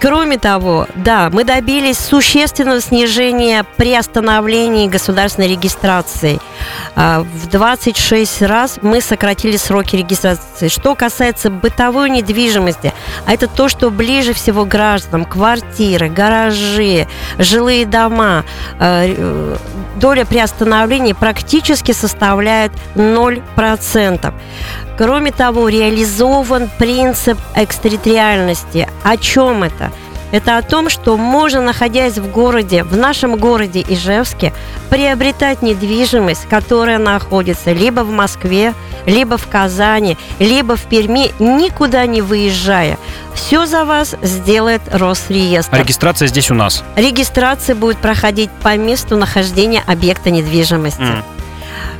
Кроме 0.00 0.38
того, 0.38 0.86
да, 0.94 1.30
мы 1.32 1.44
добились 1.44 1.98
существенного 1.98 2.80
снижения 2.80 3.64
при 3.76 3.94
остановлении 3.94 4.88
государственной 4.88 5.48
регистрации. 5.48 6.40
А, 6.94 7.20
в 7.20 7.48
26 7.48 8.42
раз 8.42 8.78
мы 8.82 9.00
сократили 9.00 9.56
сроки 9.56 9.96
регистрации. 9.96 10.68
Что 10.68 10.94
касается 10.94 11.50
бытовой 11.50 12.10
недвижимости, 12.10 12.92
а 13.26 13.32
это 13.32 13.46
то, 13.46 13.68
что 13.68 13.90
ближе 13.90 14.32
всего 14.32 14.64
гражданам, 14.64 15.24
квартиры, 15.24 16.08
гаражи, 16.08 17.06
жилые 17.38 17.86
дома, 17.86 18.44
а, 18.78 19.04
э, 19.06 19.56
доля 19.96 20.24
при 20.24 20.38
остановлении 20.38 21.12
практически 21.12 21.92
составляет 21.92 22.72
0%. 22.94 24.34
Кроме 24.96 25.32
того, 25.32 25.68
реализован 25.68 26.70
принцип 26.78 27.38
экстерриториальности. 27.54 28.88
О 29.02 29.16
чем 29.16 29.62
это? 29.62 29.90
Это 30.32 30.56
о 30.56 30.62
том, 30.62 30.88
что 30.88 31.18
можно, 31.18 31.60
находясь 31.60 32.16
в 32.16 32.30
городе, 32.30 32.84
в 32.84 32.96
нашем 32.96 33.36
городе 33.36 33.84
Ижевске, 33.86 34.54
приобретать 34.88 35.60
недвижимость, 35.60 36.48
которая 36.48 36.98
находится 36.98 37.72
либо 37.72 38.00
в 38.00 38.10
Москве, 38.10 38.72
либо 39.04 39.36
в 39.36 39.46
Казани, 39.46 40.16
либо 40.38 40.76
в 40.76 40.84
Перми, 40.84 41.32
никуда 41.38 42.06
не 42.06 42.22
выезжая. 42.22 42.98
Все 43.34 43.66
за 43.66 43.84
вас 43.84 44.16
сделает 44.22 44.80
Росреестр. 44.90 45.74
А 45.74 45.78
регистрация 45.78 46.28
здесь 46.28 46.50
у 46.50 46.54
нас? 46.54 46.82
Регистрация 46.96 47.74
будет 47.74 47.98
проходить 47.98 48.50
по 48.62 48.74
месту 48.78 49.18
нахождения 49.18 49.82
объекта 49.86 50.30
недвижимости. 50.30 51.00
Mm. 51.00 51.24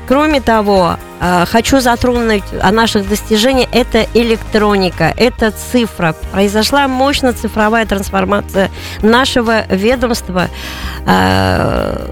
Кроме 0.09 0.41
того, 0.41 0.97
э, 1.21 1.45
хочу 1.47 1.81
затронуть 1.81 2.43
о 2.61 2.73
наших 2.73 3.09
достижениях. 3.09 3.69
Это 3.73 4.07
электроника, 4.15 5.15
это 5.17 5.53
цифра. 5.53 6.15
Произошла 6.33 6.89
мощная 6.89 7.33
цифровая 7.33 7.87
трансформация 7.87 8.71
нашего 9.03 9.65
ведомства. 9.69 10.49
Э, 11.07 12.11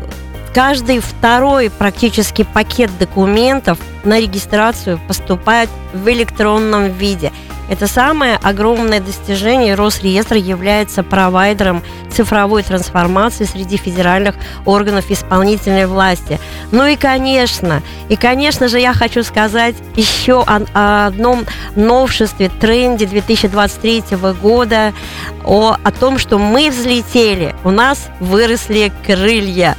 каждый 0.54 1.00
второй 1.00 1.70
практически 1.70 2.44
пакет 2.44 2.90
документов 2.99 3.78
на 4.04 4.20
регистрацию 4.20 5.00
поступает 5.09 5.68
в 5.92 6.09
электронном 6.09 6.90
виде. 6.90 7.32
Это 7.71 7.87
самое 7.87 8.37
огромное 8.43 8.99
достижение. 8.99 9.77
Росреестр 9.77 10.35
является 10.35 11.05
провайдером 11.05 11.85
цифровой 12.12 12.65
трансформации 12.65 13.45
среди 13.45 13.77
федеральных 13.77 14.35
органов 14.67 15.09
исполнительной 15.09 15.87
власти. 15.87 16.41
Ну 16.73 16.85
и, 16.85 16.97
конечно, 16.97 17.81
и, 18.09 18.17
конечно 18.17 18.67
же, 18.67 18.81
я 18.81 18.93
хочу 18.93 19.23
сказать 19.23 19.77
еще 19.95 20.43
о, 20.43 21.07
одном 21.07 21.47
новшестве, 21.77 22.49
тренде 22.49 23.07
2023 23.07 24.17
года, 24.43 24.93
о, 25.45 25.77
о 25.81 25.91
том, 25.93 26.19
что 26.19 26.39
мы 26.39 26.71
взлетели, 26.71 27.55
у 27.62 27.71
нас 27.71 28.09
выросли 28.19 28.93
крылья. 29.07 29.77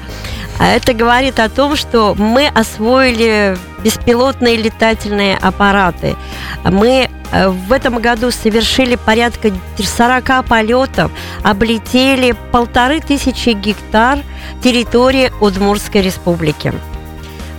А 0.60 0.68
это 0.68 0.94
говорит 0.94 1.40
о 1.40 1.50
том, 1.50 1.76
что 1.76 2.16
мы 2.16 2.48
освоили 2.48 3.58
беспилотные 3.84 4.58
летательные 4.58 5.38
аппараты. 5.38 6.16
Мы 6.64 7.10
э, 7.32 7.50
в 7.50 7.72
этом 7.72 8.00
году 8.00 8.32
совершили 8.32 8.96
порядка 8.96 9.52
40 9.78 10.46
полетов, 10.46 11.12
облетели 11.44 12.36
полторы 12.52 13.00
тысячи 13.00 13.50
гектар 13.50 14.20
территории 14.64 15.32
Удмуртской 15.40 16.02
республики. 16.02 16.74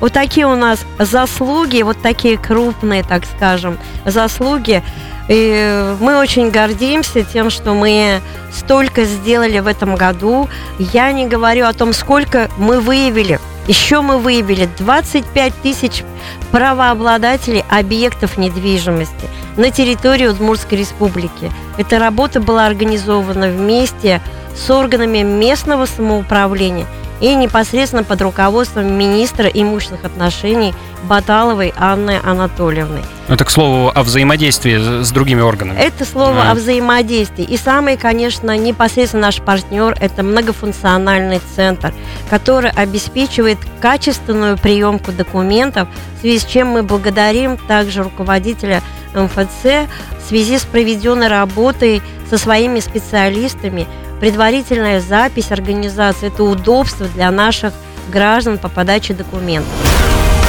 Вот 0.01 0.13
такие 0.13 0.47
у 0.47 0.57
нас 0.57 0.85
заслуги, 0.99 1.83
вот 1.83 2.03
такие 2.03 2.37
крупные, 2.37 3.05
так 3.05 3.25
скажем, 3.25 3.79
заслуги. 4.05 4.83
И 5.29 5.95
мы 6.01 6.19
очень 6.19 6.51
гордимся 6.51 7.23
тем, 7.23 7.51
что 7.51 7.75
мы 7.75 8.21
столько 8.53 9.05
сделали 9.05 9.59
в 9.61 9.67
этом 9.67 9.95
году. 9.95 10.49
Я 10.79 11.13
не 11.13 11.27
говорю 11.27 11.67
о 11.67 11.73
том, 11.73 11.93
сколько 11.93 12.51
мы 12.59 12.81
выявили. 12.81 13.39
Еще 13.69 14.01
мы 14.01 14.19
выявили 14.19 14.69
25 14.79 15.55
тысяч 15.63 16.03
правообладателей 16.51 17.65
объектов 17.71 18.37
недвижимости 18.37 19.29
на 19.57 19.71
территории 19.71 20.27
Удмуртской 20.27 20.79
республики. 20.79 21.53
Эта 21.79 22.01
работа 22.01 22.41
была 22.41 22.67
организована 22.67 23.49
вместе 23.49 24.21
с 24.57 24.69
органами 24.69 25.23
местного 25.23 25.87
самоуправления– 25.87 26.87
и 27.23 27.37
непосредственно 27.37 28.03
под 28.03 28.21
руководством 28.21 28.93
министра 28.93 29.47
имущественных 29.47 30.05
отношений 30.05 30.75
Баталовой 31.05 31.73
Анны 31.79 32.21
Анатольевны. 32.23 33.01
Это, 33.29 33.45
к 33.45 33.51
слову, 33.51 33.93
о 33.95 34.03
взаимодействии 34.03 35.03
с 35.03 35.11
другими 35.13 35.41
органами. 35.41 35.79
Это 35.79 36.05
слово 36.05 36.43
а. 36.43 36.51
о 36.51 36.55
взаимодействии. 36.55 37.45
И 37.45 37.57
самый, 37.57 37.97
конечно, 37.97 38.57
непосредственно 38.59 39.23
наш 39.23 39.41
партнер– 39.41 39.97
это 40.01 40.25
многофункциональный 40.25 41.41
центр, 41.55 41.95
который 42.29 42.71
обеспечивает 42.71 43.59
качественную 43.81 44.59
приемку 44.59 45.13
документов, 45.13 45.89
в 46.19 46.21
связи 46.21 46.41
с 46.41 46.45
чем 46.45 46.69
мы 46.69 46.83
благодарим 46.83 47.57
также 47.57 48.03
руководителя 48.03 48.83
МФЦ 49.15 49.89
в 50.19 50.29
связи 50.29 50.59
с 50.59 50.63
проведенной 50.63 51.29
работой 51.29 52.03
со 52.29 52.37
своими 52.37 52.81
специалистами– 52.81 53.87
предварительная 54.23 55.01
запись 55.01 55.51
организации– 55.51 56.29
это 56.33 56.45
удобство 56.45 57.09
для 57.09 57.29
наших 57.33 57.75
граждан 58.09 58.57
по 58.57 58.69
подаче 58.69 59.15
документов. 59.15 59.73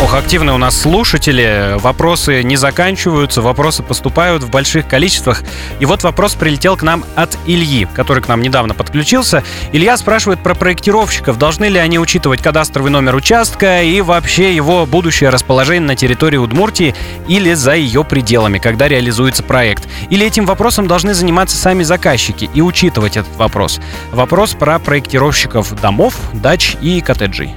Ох, 0.01 0.15
активные 0.15 0.53
у 0.53 0.57
нас 0.57 0.81
слушатели. 0.81 1.77
Вопросы 1.79 2.43
не 2.43 2.57
заканчиваются, 2.57 3.41
вопросы 3.41 3.83
поступают 3.83 4.43
в 4.43 4.49
больших 4.49 4.87
количествах. 4.87 5.43
И 5.79 5.85
вот 5.85 6.03
вопрос 6.03 6.35
прилетел 6.35 6.75
к 6.75 6.83
нам 6.83 7.05
от 7.15 7.37
Ильи, 7.45 7.87
который 7.93 8.21
к 8.21 8.27
нам 8.27 8.41
недавно 8.41 8.73
подключился. 8.73 9.43
Илья 9.71 9.95
спрашивает 9.95 10.41
про 10.41 10.55
проектировщиков. 10.55 11.37
Должны 11.37 11.65
ли 11.65 11.79
они 11.79 11.99
учитывать 11.99 12.41
кадастровый 12.41 12.91
номер 12.91 13.15
участка 13.15 13.81
и 13.81 14.01
вообще 14.01 14.53
его 14.53 14.85
будущее 14.85 15.29
расположение 15.29 15.87
на 15.87 15.95
территории 15.95 16.37
Удмуртии 16.37 16.93
или 17.27 17.53
за 17.53 17.75
ее 17.75 18.03
пределами, 18.03 18.59
когда 18.59 18.89
реализуется 18.89 19.43
проект? 19.43 19.87
Или 20.09 20.27
этим 20.27 20.45
вопросом 20.45 20.87
должны 20.87 21.13
заниматься 21.13 21.55
сами 21.55 21.83
заказчики 21.83 22.49
и 22.53 22.61
учитывать 22.61 23.15
этот 23.15 23.35
вопрос? 23.37 23.79
Вопрос 24.11 24.53
про 24.53 24.79
проектировщиков 24.79 25.79
домов, 25.79 26.15
дач 26.33 26.75
и 26.81 26.99
коттеджей. 26.99 27.53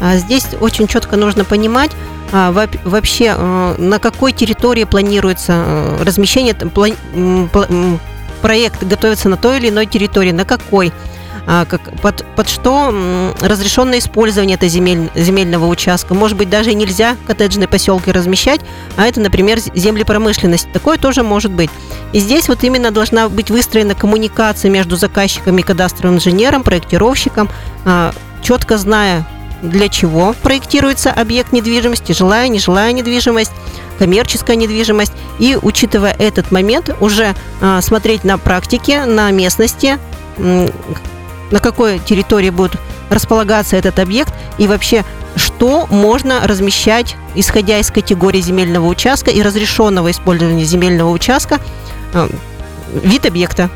А 0.00 0.16
здесь 0.16 0.46
очень 0.60 0.86
четко 0.88 1.16
нужно 1.16 1.44
понимать, 1.44 1.92
а, 2.32 2.50
вообще 2.84 3.34
а, 3.36 3.76
на 3.76 3.98
какой 3.98 4.32
территории 4.32 4.84
планируется 4.84 5.98
размещение, 6.00 6.54
проект 8.40 8.82
готовится 8.82 9.28
на 9.28 9.36
той 9.36 9.58
или 9.58 9.68
иной 9.68 9.86
территории, 9.86 10.32
на 10.32 10.44
какой 10.44 10.92
как, 11.44 11.80
под, 12.00 12.24
под 12.36 12.48
что 12.48 13.34
разрешенное 13.40 13.98
использование 13.98 14.54
этого 14.54 14.70
земель, 14.70 15.10
земельного 15.16 15.66
участка. 15.66 16.14
Может 16.14 16.38
быть, 16.38 16.48
даже 16.48 16.72
нельзя 16.72 17.16
коттеджные 17.26 17.66
поселки 17.66 18.12
размещать, 18.12 18.60
а 18.96 19.06
это, 19.06 19.20
например, 19.20 19.58
земли 19.74 20.04
промышленности. 20.04 20.68
Такое 20.72 20.98
тоже 20.98 21.24
может 21.24 21.50
быть. 21.50 21.68
И 22.12 22.20
здесь 22.20 22.48
вот 22.48 22.62
именно 22.62 22.92
должна 22.92 23.28
быть 23.28 23.50
выстроена 23.50 23.96
коммуникация 23.96 24.70
между 24.70 24.94
заказчиком 24.94 25.58
и 25.58 25.62
кадастровым 25.62 26.18
инженером, 26.18 26.62
проектировщиком, 26.62 27.48
четко 28.40 28.78
зная, 28.78 29.26
для 29.62 29.88
чего 29.88 30.34
проектируется 30.42 31.10
объект 31.10 31.52
недвижимости, 31.52 32.12
жилая, 32.12 32.48
нежилая 32.48 32.92
недвижимость, 32.92 33.52
коммерческая 33.98 34.56
недвижимость. 34.56 35.12
И 35.38 35.56
учитывая 35.60 36.12
этот 36.12 36.50
момент, 36.50 36.94
уже 37.00 37.34
э, 37.60 37.80
смотреть 37.80 38.24
на 38.24 38.38
практике, 38.38 39.04
на 39.04 39.30
местности, 39.30 39.98
на 40.38 41.60
какой 41.60 41.98
территории 41.98 42.50
будет 42.50 42.72
располагаться 43.10 43.76
этот 43.76 43.98
объект 43.98 44.34
и 44.58 44.66
вообще 44.66 45.04
что 45.36 45.86
можно 45.88 46.46
размещать, 46.46 47.16
исходя 47.34 47.78
из 47.78 47.90
категории 47.90 48.40
земельного 48.40 48.86
участка 48.86 49.30
и 49.30 49.40
разрешенного 49.42 50.10
использования 50.10 50.64
земельного 50.64 51.10
участка, 51.10 51.58
э, 52.12 52.28
вид 53.02 53.26
объекта. 53.26 53.70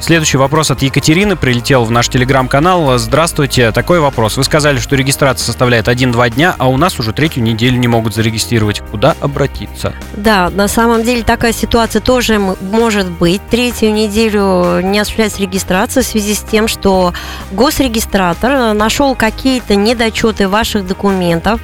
Следующий 0.00 0.36
вопрос 0.36 0.70
от 0.70 0.80
Екатерины 0.80 1.34
прилетел 1.34 1.84
в 1.84 1.90
наш 1.90 2.08
телеграм-канал. 2.08 2.96
Здравствуйте, 2.98 3.72
такой 3.72 3.98
вопрос. 3.98 4.36
Вы 4.36 4.44
сказали, 4.44 4.78
что 4.78 4.94
регистрация 4.94 5.44
составляет 5.44 5.88
1-2 5.88 6.30
дня, 6.30 6.54
а 6.56 6.68
у 6.68 6.76
нас 6.76 7.00
уже 7.00 7.12
третью 7.12 7.42
неделю 7.42 7.78
не 7.78 7.88
могут 7.88 8.14
зарегистрировать. 8.14 8.80
Куда 8.92 9.16
обратиться? 9.20 9.92
Да, 10.16 10.50
на 10.50 10.68
самом 10.68 11.02
деле 11.02 11.24
такая 11.24 11.52
ситуация 11.52 12.00
тоже 12.00 12.38
может 12.38 13.10
быть. 13.10 13.42
Третью 13.50 13.92
неделю 13.92 14.80
не 14.80 15.00
осуществляется 15.00 15.42
регистрация 15.42 16.04
в 16.04 16.06
связи 16.06 16.34
с 16.34 16.42
тем, 16.42 16.68
что 16.68 17.12
госрегистратор 17.50 18.74
нашел 18.74 19.16
какие-то 19.16 19.74
недочеты 19.74 20.48
ваших 20.48 20.86
документов, 20.86 21.60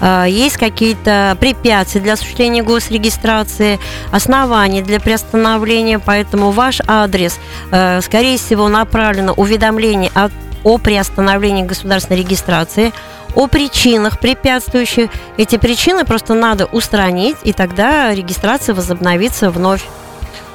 э, 0.00 0.26
есть 0.28 0.58
какие-то 0.58 1.38
препятствия 1.40 2.02
для 2.02 2.12
осуществления 2.12 2.62
госрегистрации, 2.62 3.80
основания 4.12 4.82
для 4.82 5.00
приостановления, 5.00 5.98
поэтому 5.98 6.50
ваш 6.50 6.80
адрес 6.86 7.38
э, 7.70 7.77
Э, 7.77 7.77
скорее 8.02 8.38
всего, 8.38 8.68
направлено 8.68 9.32
уведомление 9.32 10.10
о, 10.14 10.30
о 10.64 10.78
приостановлении 10.78 11.64
государственной 11.64 12.18
регистрации, 12.18 12.92
о 13.34 13.46
причинах 13.46 14.18
препятствующих. 14.18 15.10
Эти 15.36 15.56
причины 15.56 16.04
просто 16.04 16.34
надо 16.34 16.66
устранить, 16.66 17.36
и 17.44 17.52
тогда 17.52 18.14
регистрация 18.14 18.74
возобновится 18.74 19.50
вновь. 19.50 19.84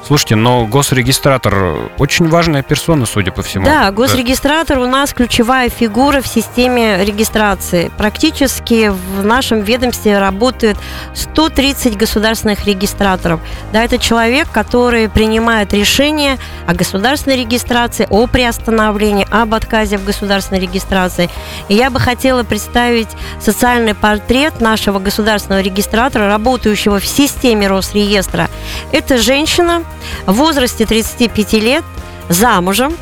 Слушайте, 0.05 0.35
но 0.35 0.65
госрегистратор 0.65 1.89
очень 1.97 2.27
важная 2.27 2.61
персона, 2.61 3.05
судя 3.05 3.31
по 3.31 3.41
всему. 3.41 3.65
Да, 3.65 3.89
госрегистратор 3.91 4.79
у 4.79 4.85
нас 4.85 5.13
ключевая 5.13 5.69
фигура 5.69 6.19
в 6.19 6.27
системе 6.27 7.05
регистрации. 7.05 7.89
Практически 7.97 8.89
в 8.89 9.23
нашем 9.23 9.61
ведомстве 9.61 10.19
работает 10.19 10.77
130 11.13 11.97
государственных 11.97 12.65
регистраторов. 12.65 13.39
Да, 13.71 13.83
это 13.83 13.97
человек, 13.97 14.49
который 14.51 15.07
принимает 15.07 15.73
решение 15.73 16.37
о 16.67 16.73
государственной 16.73 17.37
регистрации, 17.37 18.05
о 18.09 18.27
приостановлении, 18.27 19.25
об 19.31 19.53
отказе 19.53 19.97
в 19.97 20.03
государственной 20.03 20.59
регистрации. 20.59 21.29
И 21.69 21.75
я 21.75 21.89
бы 21.89 22.01
хотела 22.01 22.43
представить 22.43 23.09
социальный 23.39 23.95
портрет 23.95 24.59
нашего 24.59 24.99
государственного 24.99 25.61
регистратора, 25.61 26.27
работающего 26.27 26.99
в 26.99 27.05
системе 27.05 27.67
Росреестра. 27.67 28.49
Это 28.91 29.17
женщина, 29.17 29.83
в 30.25 30.33
возрасте 30.33 30.85
35 30.85 31.53
лет, 31.53 31.83
замужем, 32.29 32.93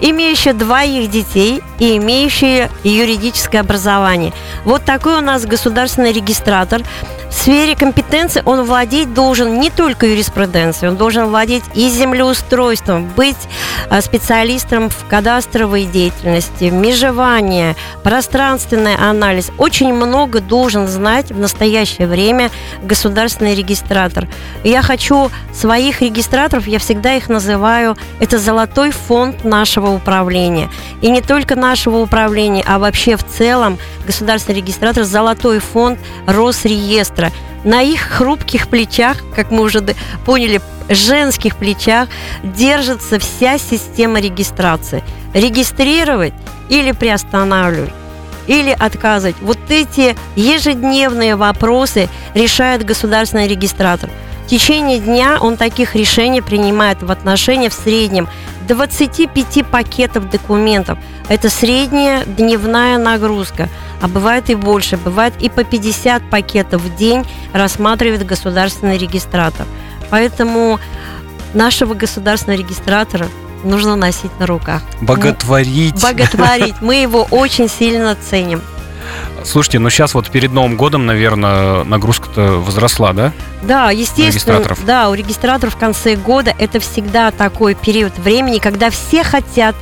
имеющая 0.00 0.52
двоих 0.52 1.10
детей 1.10 1.62
и 1.78 1.96
имеющая 1.96 2.70
юридическое 2.84 3.60
образование. 3.60 4.32
Вот 4.64 4.84
такой 4.84 5.18
у 5.18 5.20
нас 5.20 5.44
государственный 5.44 6.12
регистратор. 6.12 6.82
В 7.30 7.32
сфере 7.32 7.76
компетенции 7.76 8.42
он 8.44 8.64
владеть 8.64 9.14
должен 9.14 9.60
не 9.60 9.70
только 9.70 10.06
юриспруденцией, 10.06 10.90
он 10.90 10.96
должен 10.96 11.26
владеть 11.26 11.62
и 11.74 11.88
землеустройством, 11.88 13.06
быть 13.16 13.36
а, 13.88 14.02
специалистом 14.02 14.90
в 14.90 15.06
кадастровой 15.06 15.84
деятельности, 15.84 16.64
межевание, 16.64 17.76
пространственный 18.02 18.96
анализ. 18.96 19.52
Очень 19.58 19.94
много 19.94 20.40
должен 20.40 20.88
знать 20.88 21.30
в 21.30 21.38
настоящее 21.38 22.08
время 22.08 22.50
государственный 22.82 23.54
регистратор. 23.54 24.26
я 24.64 24.82
хочу 24.82 25.30
своих 25.54 26.02
регистраторов, 26.02 26.66
я 26.66 26.80
всегда 26.80 27.14
их 27.14 27.28
называю, 27.28 27.96
это 28.18 28.38
золотой 28.38 28.90
фонд 28.90 29.44
нашего 29.44 29.89
управления. 29.90 30.70
И 31.02 31.10
не 31.10 31.20
только 31.20 31.56
нашего 31.56 31.98
управления, 31.98 32.64
а 32.66 32.78
вообще 32.78 33.16
в 33.16 33.24
целом 33.26 33.78
государственный 34.06 34.56
регистратор, 34.56 35.04
золотой 35.04 35.58
фонд 35.58 35.98
Росреестра, 36.26 37.30
на 37.64 37.82
их 37.82 38.00
хрупких 38.00 38.68
плечах, 38.68 39.18
как 39.34 39.50
мы 39.50 39.62
уже 39.62 39.84
поняли, 40.24 40.60
женских 40.88 41.56
плечах 41.56 42.08
держится 42.42 43.18
вся 43.18 43.58
система 43.58 44.20
регистрации. 44.20 45.04
Регистрировать 45.34 46.32
или 46.68 46.92
приостанавливать 46.92 47.92
или 48.46 48.74
отказывать. 48.76 49.36
Вот 49.40 49.58
эти 49.68 50.16
ежедневные 50.34 51.36
вопросы 51.36 52.08
решает 52.34 52.84
государственный 52.84 53.46
регистратор. 53.46 54.10
В 54.50 54.52
течение 54.52 54.98
дня 54.98 55.38
он 55.40 55.56
таких 55.56 55.94
решений 55.94 56.40
принимает 56.40 57.04
в 57.04 57.12
отношении 57.12 57.68
в 57.68 57.72
среднем 57.72 58.28
25 58.66 59.64
пакетов 59.64 60.28
документов. 60.28 60.98
Это 61.28 61.48
средняя 61.48 62.24
дневная 62.24 62.98
нагрузка. 62.98 63.68
А 64.02 64.08
бывает 64.08 64.50
и 64.50 64.56
больше, 64.56 64.96
бывает 64.96 65.34
и 65.38 65.48
по 65.48 65.62
50 65.62 66.28
пакетов 66.30 66.82
в 66.82 66.96
день 66.96 67.24
рассматривает 67.52 68.26
государственный 68.26 68.98
регистратор. 68.98 69.68
Поэтому 70.10 70.80
нашего 71.54 71.94
государственного 71.94 72.58
регистратора 72.58 73.28
нужно 73.62 73.94
носить 73.94 74.36
на 74.40 74.46
руках. 74.46 74.82
Боготворить. 75.00 76.02
Боготворить. 76.02 76.74
Мы 76.80 76.96
его 76.96 77.24
очень 77.30 77.68
сильно 77.68 78.16
ценим. 78.16 78.62
Слушайте, 79.44 79.78
ну 79.78 79.90
сейчас 79.90 80.14
вот 80.14 80.30
перед 80.30 80.52
Новым 80.52 80.76
годом, 80.76 81.06
наверное, 81.06 81.84
нагрузка-то 81.84 82.60
возросла, 82.60 83.12
да? 83.12 83.32
Да, 83.62 83.90
естественно. 83.90 84.60
У. 84.60 84.86
Да, 84.86 85.10
у 85.10 85.14
регистраторов 85.14 85.74
в 85.74 85.78
конце 85.78 86.16
года 86.16 86.54
это 86.58 86.80
всегда 86.80 87.30
такой 87.30 87.74
период 87.74 88.18
времени, 88.18 88.58
когда 88.58 88.90
все 88.90 89.22
хотят 89.22 89.74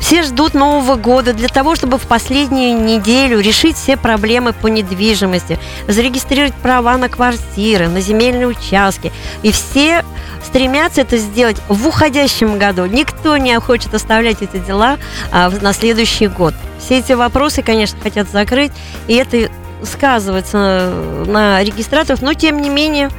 все 0.00 0.22
ждут 0.22 0.54
Нового 0.54 0.96
года 0.96 1.32
для 1.32 1.48
того, 1.48 1.76
чтобы 1.76 1.98
в 1.98 2.06
последнюю 2.06 2.80
неделю 2.80 3.38
решить 3.38 3.76
все 3.76 3.96
проблемы 3.96 4.52
по 4.52 4.66
недвижимости, 4.66 5.58
зарегистрировать 5.86 6.54
права 6.54 6.96
на 6.96 7.08
квартиры, 7.08 7.88
на 7.88 8.00
земельные 8.00 8.48
участки. 8.48 9.12
И 9.42 9.52
все 9.52 10.04
стремятся 10.44 11.02
это 11.02 11.18
сделать 11.18 11.58
в 11.68 11.86
уходящем 11.86 12.58
году. 12.58 12.86
Никто 12.86 13.36
не 13.36 13.58
хочет 13.60 13.94
оставлять 13.94 14.42
эти 14.42 14.58
дела 14.58 14.98
а, 15.30 15.50
на 15.60 15.72
следующий 15.72 16.26
год. 16.26 16.54
Все 16.78 16.98
эти 16.98 17.12
вопросы, 17.12 17.62
конечно, 17.62 18.00
хотят 18.02 18.28
закрыть, 18.28 18.72
и 19.06 19.14
это 19.14 19.50
сказывается 19.84 20.92
на 21.26 21.62
регистраторах, 21.62 22.22
но 22.22 22.34
тем 22.34 22.60
не 22.60 22.68
менее 22.68 23.10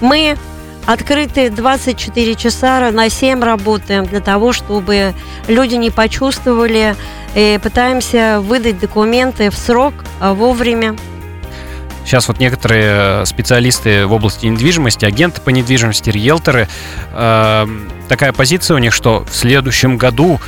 мы 0.00 0.36
открыты 0.86 1.50
24 1.50 2.34
часа 2.34 2.90
на 2.90 3.08
7 3.08 3.42
работаем 3.42 4.06
для 4.06 4.20
того, 4.20 4.52
чтобы 4.52 5.14
люди 5.48 5.74
не 5.74 5.90
почувствовали. 5.90 6.96
И 7.34 7.58
пытаемся 7.62 8.40
выдать 8.40 8.78
документы 8.78 9.50
в 9.50 9.54
срок, 9.54 9.94
а 10.20 10.34
вовремя. 10.34 10.96
Сейчас 12.04 12.28
вот 12.28 12.38
некоторые 12.38 13.24
специалисты 13.24 14.06
в 14.06 14.12
области 14.12 14.46
недвижимости, 14.46 15.04
агенты 15.04 15.40
по 15.40 15.48
недвижимости, 15.48 16.10
риэлторы, 16.10 16.68
э, 17.12 17.66
такая 18.08 18.32
позиция 18.32 18.74
у 18.74 18.78
них, 18.78 18.92
что 18.92 19.24
в 19.24 19.34
следующем 19.34 19.96
году 19.96 20.38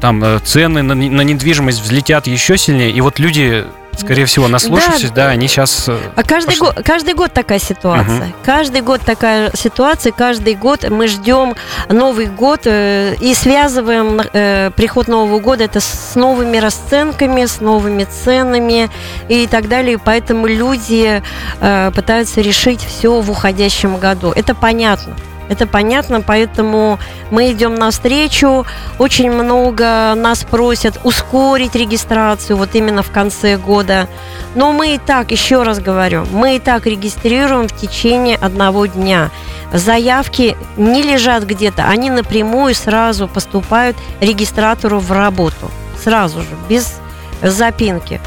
там 0.00 0.22
э, 0.22 0.38
цены 0.44 0.82
на, 0.82 0.94
на 0.94 1.22
недвижимость 1.22 1.80
взлетят 1.80 2.26
еще 2.26 2.58
сильнее, 2.58 2.90
и 2.90 3.00
вот 3.00 3.18
люди 3.18 3.64
скорее 3.98 4.26
всего, 4.26 4.48
наслушавшись, 4.48 5.10
да, 5.10 5.26
да 5.26 5.28
они 5.30 5.48
сейчас... 5.48 5.88
Э, 5.88 5.98
а 6.14 6.22
каждый 6.22 6.56
год, 6.56 6.80
каждый 6.84 7.14
год 7.14 7.32
такая 7.32 7.58
ситуация. 7.58 8.26
Угу. 8.28 8.34
Каждый 8.44 8.80
год 8.80 9.00
такая 9.02 9.50
ситуация, 9.54 10.12
каждый 10.12 10.54
год 10.54 10.88
мы 10.88 11.08
ждем 11.08 11.54
Новый 11.88 12.26
год 12.26 12.62
э, 12.64 13.14
и 13.20 13.34
связываем 13.34 14.20
э, 14.32 14.70
приход 14.76 15.08
Нового 15.08 15.40
года 15.40 15.64
это 15.64 15.80
с 15.80 16.14
новыми 16.14 16.58
расценками, 16.58 17.44
с 17.44 17.60
новыми 17.60 18.04
ценами 18.04 18.90
и 19.28 19.46
так 19.46 19.68
далее. 19.68 19.98
Поэтому 19.98 20.46
люди 20.46 21.22
э, 21.60 21.90
пытаются 21.94 22.40
решить 22.40 22.82
все 22.84 23.20
в 23.20 23.30
уходящем 23.30 23.96
году. 23.96 24.32
Это 24.34 24.54
понятно. 24.54 25.14
Это 25.48 25.66
понятно, 25.66 26.20
поэтому 26.20 26.98
мы 27.30 27.52
идем 27.52 27.74
навстречу. 27.74 28.66
Очень 28.98 29.30
много 29.30 30.14
нас 30.16 30.44
просят 30.44 30.98
ускорить 31.04 31.74
регистрацию 31.74 32.56
вот 32.56 32.74
именно 32.74 33.02
в 33.02 33.10
конце 33.10 33.56
года. 33.56 34.08
Но 34.54 34.72
мы 34.72 34.94
и 34.94 34.98
так, 34.98 35.30
еще 35.30 35.62
раз 35.62 35.78
говорю, 35.78 36.26
мы 36.32 36.56
и 36.56 36.58
так 36.58 36.86
регистрируем 36.86 37.68
в 37.68 37.76
течение 37.76 38.36
одного 38.36 38.86
дня. 38.86 39.30
Заявки 39.72 40.56
не 40.76 41.02
лежат 41.02 41.44
где-то, 41.44 41.84
они 41.84 42.10
напрямую 42.10 42.74
сразу 42.74 43.28
поступают 43.28 43.96
регистратору 44.20 44.98
в 44.98 45.12
работу. 45.12 45.70
Сразу 46.02 46.40
же, 46.40 46.48
без 46.68 47.00
запинки. 47.42 48.20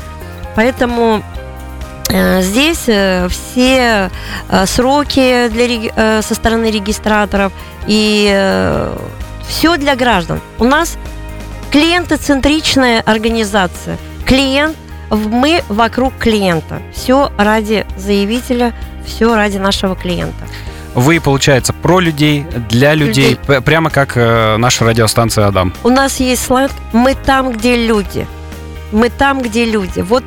Поэтому 0.56 1.24
здесь 2.10 2.84
э, 2.88 3.28
все 3.30 4.10
э, 4.50 4.66
сроки 4.66 5.48
для, 5.50 6.22
со 6.22 6.36
стороны 6.36 6.72
регистраторов 6.72 7.54
и 7.88 8.88
все 9.48 9.78
для 9.78 9.96
граждан. 9.96 10.40
У 10.60 10.64
нас 10.64 10.98
клиентоцентричная 11.72 13.02
организация. 13.02 13.98
Клиент, 14.26 14.78
мы 15.10 15.64
вокруг 15.70 16.14
клиента. 16.18 16.82
Все 16.94 17.32
ради 17.38 17.86
заявителя, 17.98 18.74
все 19.06 19.36
ради 19.36 19.58
нашего 19.58 19.96
клиента. 19.96 20.46
Вы, 20.96 21.20
получается, 21.20 21.72
про 21.72 22.00
людей, 22.00 22.46
для 22.70 22.94
людей, 22.94 23.38
людей. 23.48 23.62
прямо 23.62 23.90
как 23.90 24.14
э, 24.16 24.58
наша 24.58 24.86
радиостанция 24.86 25.48
Адам. 25.48 25.74
У 25.84 25.90
нас 25.90 26.20
есть 26.20 26.46
сленг 26.46 26.72
«Мы 26.94 27.16
там, 27.16 27.52
где 27.52 27.76
люди». 27.88 28.28
Мы 28.92 29.10
там, 29.10 29.42
где 29.42 29.66
люди. 29.66 30.00
Вот 30.00 30.24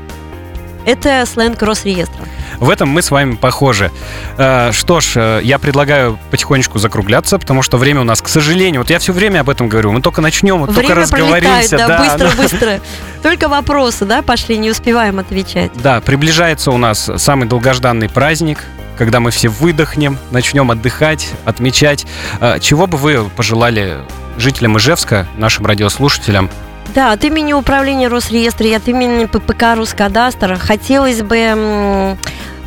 это 0.85 1.25
сленг 1.27 1.63
Росреестра. 1.63 2.25
В 2.59 2.71
этом 2.71 2.89
мы 2.89 3.03
с 3.03 3.11
вами 3.11 3.35
похожи. 3.35 3.91
Э, 4.37 4.71
что 4.73 5.01
ж, 5.01 5.13
э, 5.17 5.41
я 5.43 5.59
предлагаю 5.59 6.19
потихонечку 6.31 6.79
закругляться, 6.79 7.39
потому 7.39 7.63
что 7.63 7.77
время 7.79 8.03
у 8.03 8.05
нас, 8.05 8.23
к 8.23 8.29
сожалению, 8.29 8.83
вот 8.83 8.91
я 8.91 8.99
все 8.99 9.13
время 9.13 9.41
об 9.41 9.51
этом 9.51 9.69
говорю, 9.69 9.93
мы 9.93 10.01
только 10.01 10.21
начнем, 10.21 10.59
вот 10.59 10.71
время 10.71 10.89
только 10.89 11.01
разговоримся. 11.01 11.77
да, 11.77 11.89
да, 11.89 11.99
быстро, 11.99 12.43
быстро. 12.43 12.81
Только 13.23 13.49
вопросы, 13.49 14.05
да, 14.05 14.23
пошли, 14.23 14.59
не 14.59 14.71
успеваем 14.71 15.19
отвечать. 15.19 15.71
Да, 15.75 16.01
приближается 16.01 16.71
у 16.71 16.77
нас 16.77 17.11
самый 17.17 17.49
долгожданный 17.49 18.09
праздник, 18.09 18.65
когда 18.99 19.21
мы 19.21 19.31
все 19.31 19.49
выдохнем, 19.49 20.19
начнем 20.31 20.71
отдыхать, 20.71 21.31
отмечать. 21.45 22.07
Э, 22.41 22.59
чего 22.61 22.87
бы 22.87 22.99
вы 22.99 23.29
пожелали 23.37 23.99
жителям 24.39 24.79
Ижевска, 24.79 25.27
нашим 25.37 25.67
радиослушателям, 25.67 26.51
да, 26.95 27.13
от 27.13 27.25
имени 27.25 27.53
управления 27.53 28.09
Росреестра 28.09 28.67
и 28.67 28.73
от 28.73 28.87
имени 28.89 29.25
ППК 29.25 29.77
Роскадастра 29.77 30.57
хотелось 30.57 31.23
бы 31.23 32.17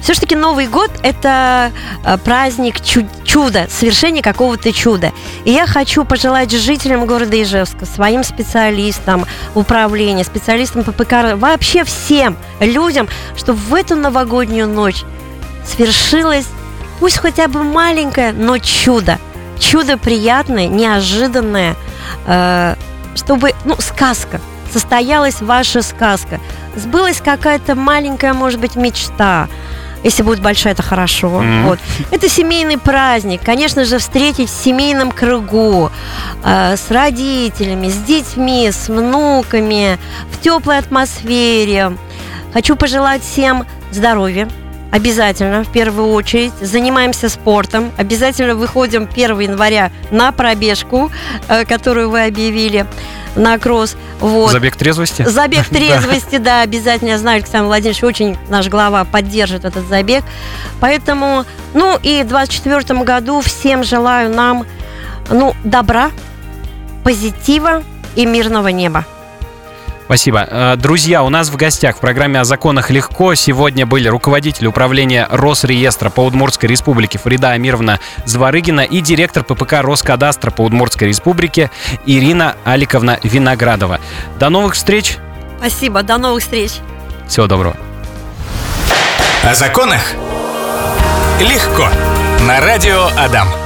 все-таки 0.06 0.36
Новый 0.36 0.67
год– 0.67 0.91
это 1.04 1.71
э, 2.06 2.17
праздник 2.19 2.75
чуда, 2.80 3.65
совершения 3.71 4.21
какого-то 4.21 4.71
чуда. 4.71 5.12
И 5.45 5.51
я 5.51 5.65
хочу 5.65 6.06
пожелать 6.06 6.51
жителям 6.51 7.08
города 7.08 7.41
Ижевска, 7.41 7.88
своим 7.88 8.23
специалистам 8.23 9.25
управления, 9.56 10.23
специалистам 10.23 10.84
ППК, 10.84 11.34
вообще 11.34 11.84
всем 11.84 12.38
людям, 12.60 13.08
чтобы 13.36 13.58
в 13.58 13.73
эту 13.73 13.95
новогоднюю 13.95 14.67
ночь 14.67 15.04
свершилось, 15.65 16.45
пусть 16.99 17.17
хотя 17.17 17.47
бы 17.47 17.63
маленькое, 17.63 18.32
но 18.32 18.60
чудо. 18.60 19.17
Чудо 19.60 19.97
приятное, 19.97 20.67
неожиданное, 20.67 21.75
э, 22.28 22.75
чтобы, 23.15 23.54
ну, 23.65 23.75
сказка, 23.80 24.39
состоялась 24.71 25.41
ваша 25.41 25.82
сказка, 25.82 26.39
сбылась 26.75 27.21
какая-то 27.21 27.75
маленькая, 27.75 28.34
может 28.34 28.60
быть, 28.60 28.75
мечта. 28.75 29.47
Если 30.04 30.21
будет 30.21 30.39
большая, 30.39 30.73
это 30.73 30.84
хорошо. 30.84 31.28
Mm-hmm. 31.28 31.63
Вот. 31.63 31.80
Это 32.12 32.30
семейный 32.30 32.78
праздник. 32.78 33.41
Конечно 33.43 33.86
же, 33.86 33.97
встретить 33.97 34.49
в 34.49 34.63
семейном 34.63 35.12
кругу 35.12 35.89
э, 36.43 36.75
с 36.78 36.91
родителями, 36.91 37.89
с 37.89 37.97
детьми, 38.04 38.69
с 38.71 38.88
внуками, 38.88 39.97
в 40.32 40.39
теплой 40.39 40.78
атмосфере. 40.78 41.97
Хочу 42.54 42.75
пожелать 42.75 43.23
всем 43.23 43.65
здоровья, 43.91 44.47
обязательно, 44.95 45.63
в 45.63 45.71
первую 45.71 46.13
очередь. 46.13 46.53
Занимаемся 46.62 47.27
спортом. 47.27 47.91
Обязательно 47.97 48.55
выходим 48.55 49.10
1 49.12 49.39
января 49.39 49.91
на 50.10 50.31
пробежку, 50.31 51.12
э, 51.49 51.65
которую 51.65 52.10
вы 52.10 52.25
объявили 52.25 52.86
на 53.36 53.60
кросс. 53.60 53.97
Вот. 54.21 54.51
Забег 54.51 54.77
трезвости? 54.77 55.23
Забег 55.27 55.65
трезвости, 55.69 56.38
да, 56.38 56.62
обязательно. 56.62 57.10
Я 57.10 57.17
знаю, 57.17 57.38
Александр 57.38 57.67
Владимирович 57.67 58.03
очень, 58.03 58.38
наш 58.47 58.69
глава, 58.69 59.03
поддержит 59.03 59.65
этот 59.65 59.86
забег. 59.88 60.23
Поэтому, 60.79 61.43
ну 61.73 61.97
и 62.01 62.23
в 62.23 62.27
2024 62.27 63.03
году 63.03 63.41
всем 63.41 63.84
желаю 63.84 64.34
нам, 64.34 64.65
ну, 65.29 65.53
добра, 65.65 66.12
позитива 67.03 67.84
и 68.15 68.25
мирного 68.25 68.69
неба. 68.69 69.05
Спасибо. 70.05 70.47
Э, 70.49 70.75
друзья, 70.77 71.23
у 71.23 71.29
нас 71.29 71.49
в 71.49 71.55
гостях 71.55 71.97
в 71.97 71.99
программе 71.99 72.39
«О 72.39 72.43
законах 72.43 72.91
легко» 72.91 73.33
сегодня 73.33 73.87
были 73.87 74.07
руководитель 74.07 74.67
управления 74.67 75.27
Росреестра 75.31 76.11
по 76.11 76.21
Удмуртской 76.21 76.69
республике 76.69 77.17
Фарида 77.17 77.51
Амировна 77.51 77.99
Зворыгина 78.25 78.81
и 78.81 79.01
директор 79.01 79.43
ППК 79.43 79.81
Роскадастра 79.81 80.51
по 80.51 80.61
Удмуртской 80.61 81.07
республике 81.07 81.71
Ирина 82.05 82.55
Аликовна 82.63 83.19
Виноградова. 83.23 83.99
До 84.39 84.49
новых 84.49 84.75
встреч! 84.75 85.17
Спасибо, 85.57 86.03
до 86.03 86.19
новых 86.19 86.43
встреч! 86.43 86.73
Всего 87.27 87.47
доброго! 87.47 87.75
О 89.43 89.55
законах 89.55 90.01
Легко. 91.39 91.89
На 92.47 92.61
радио 92.61 93.09
Адам. 93.17 93.64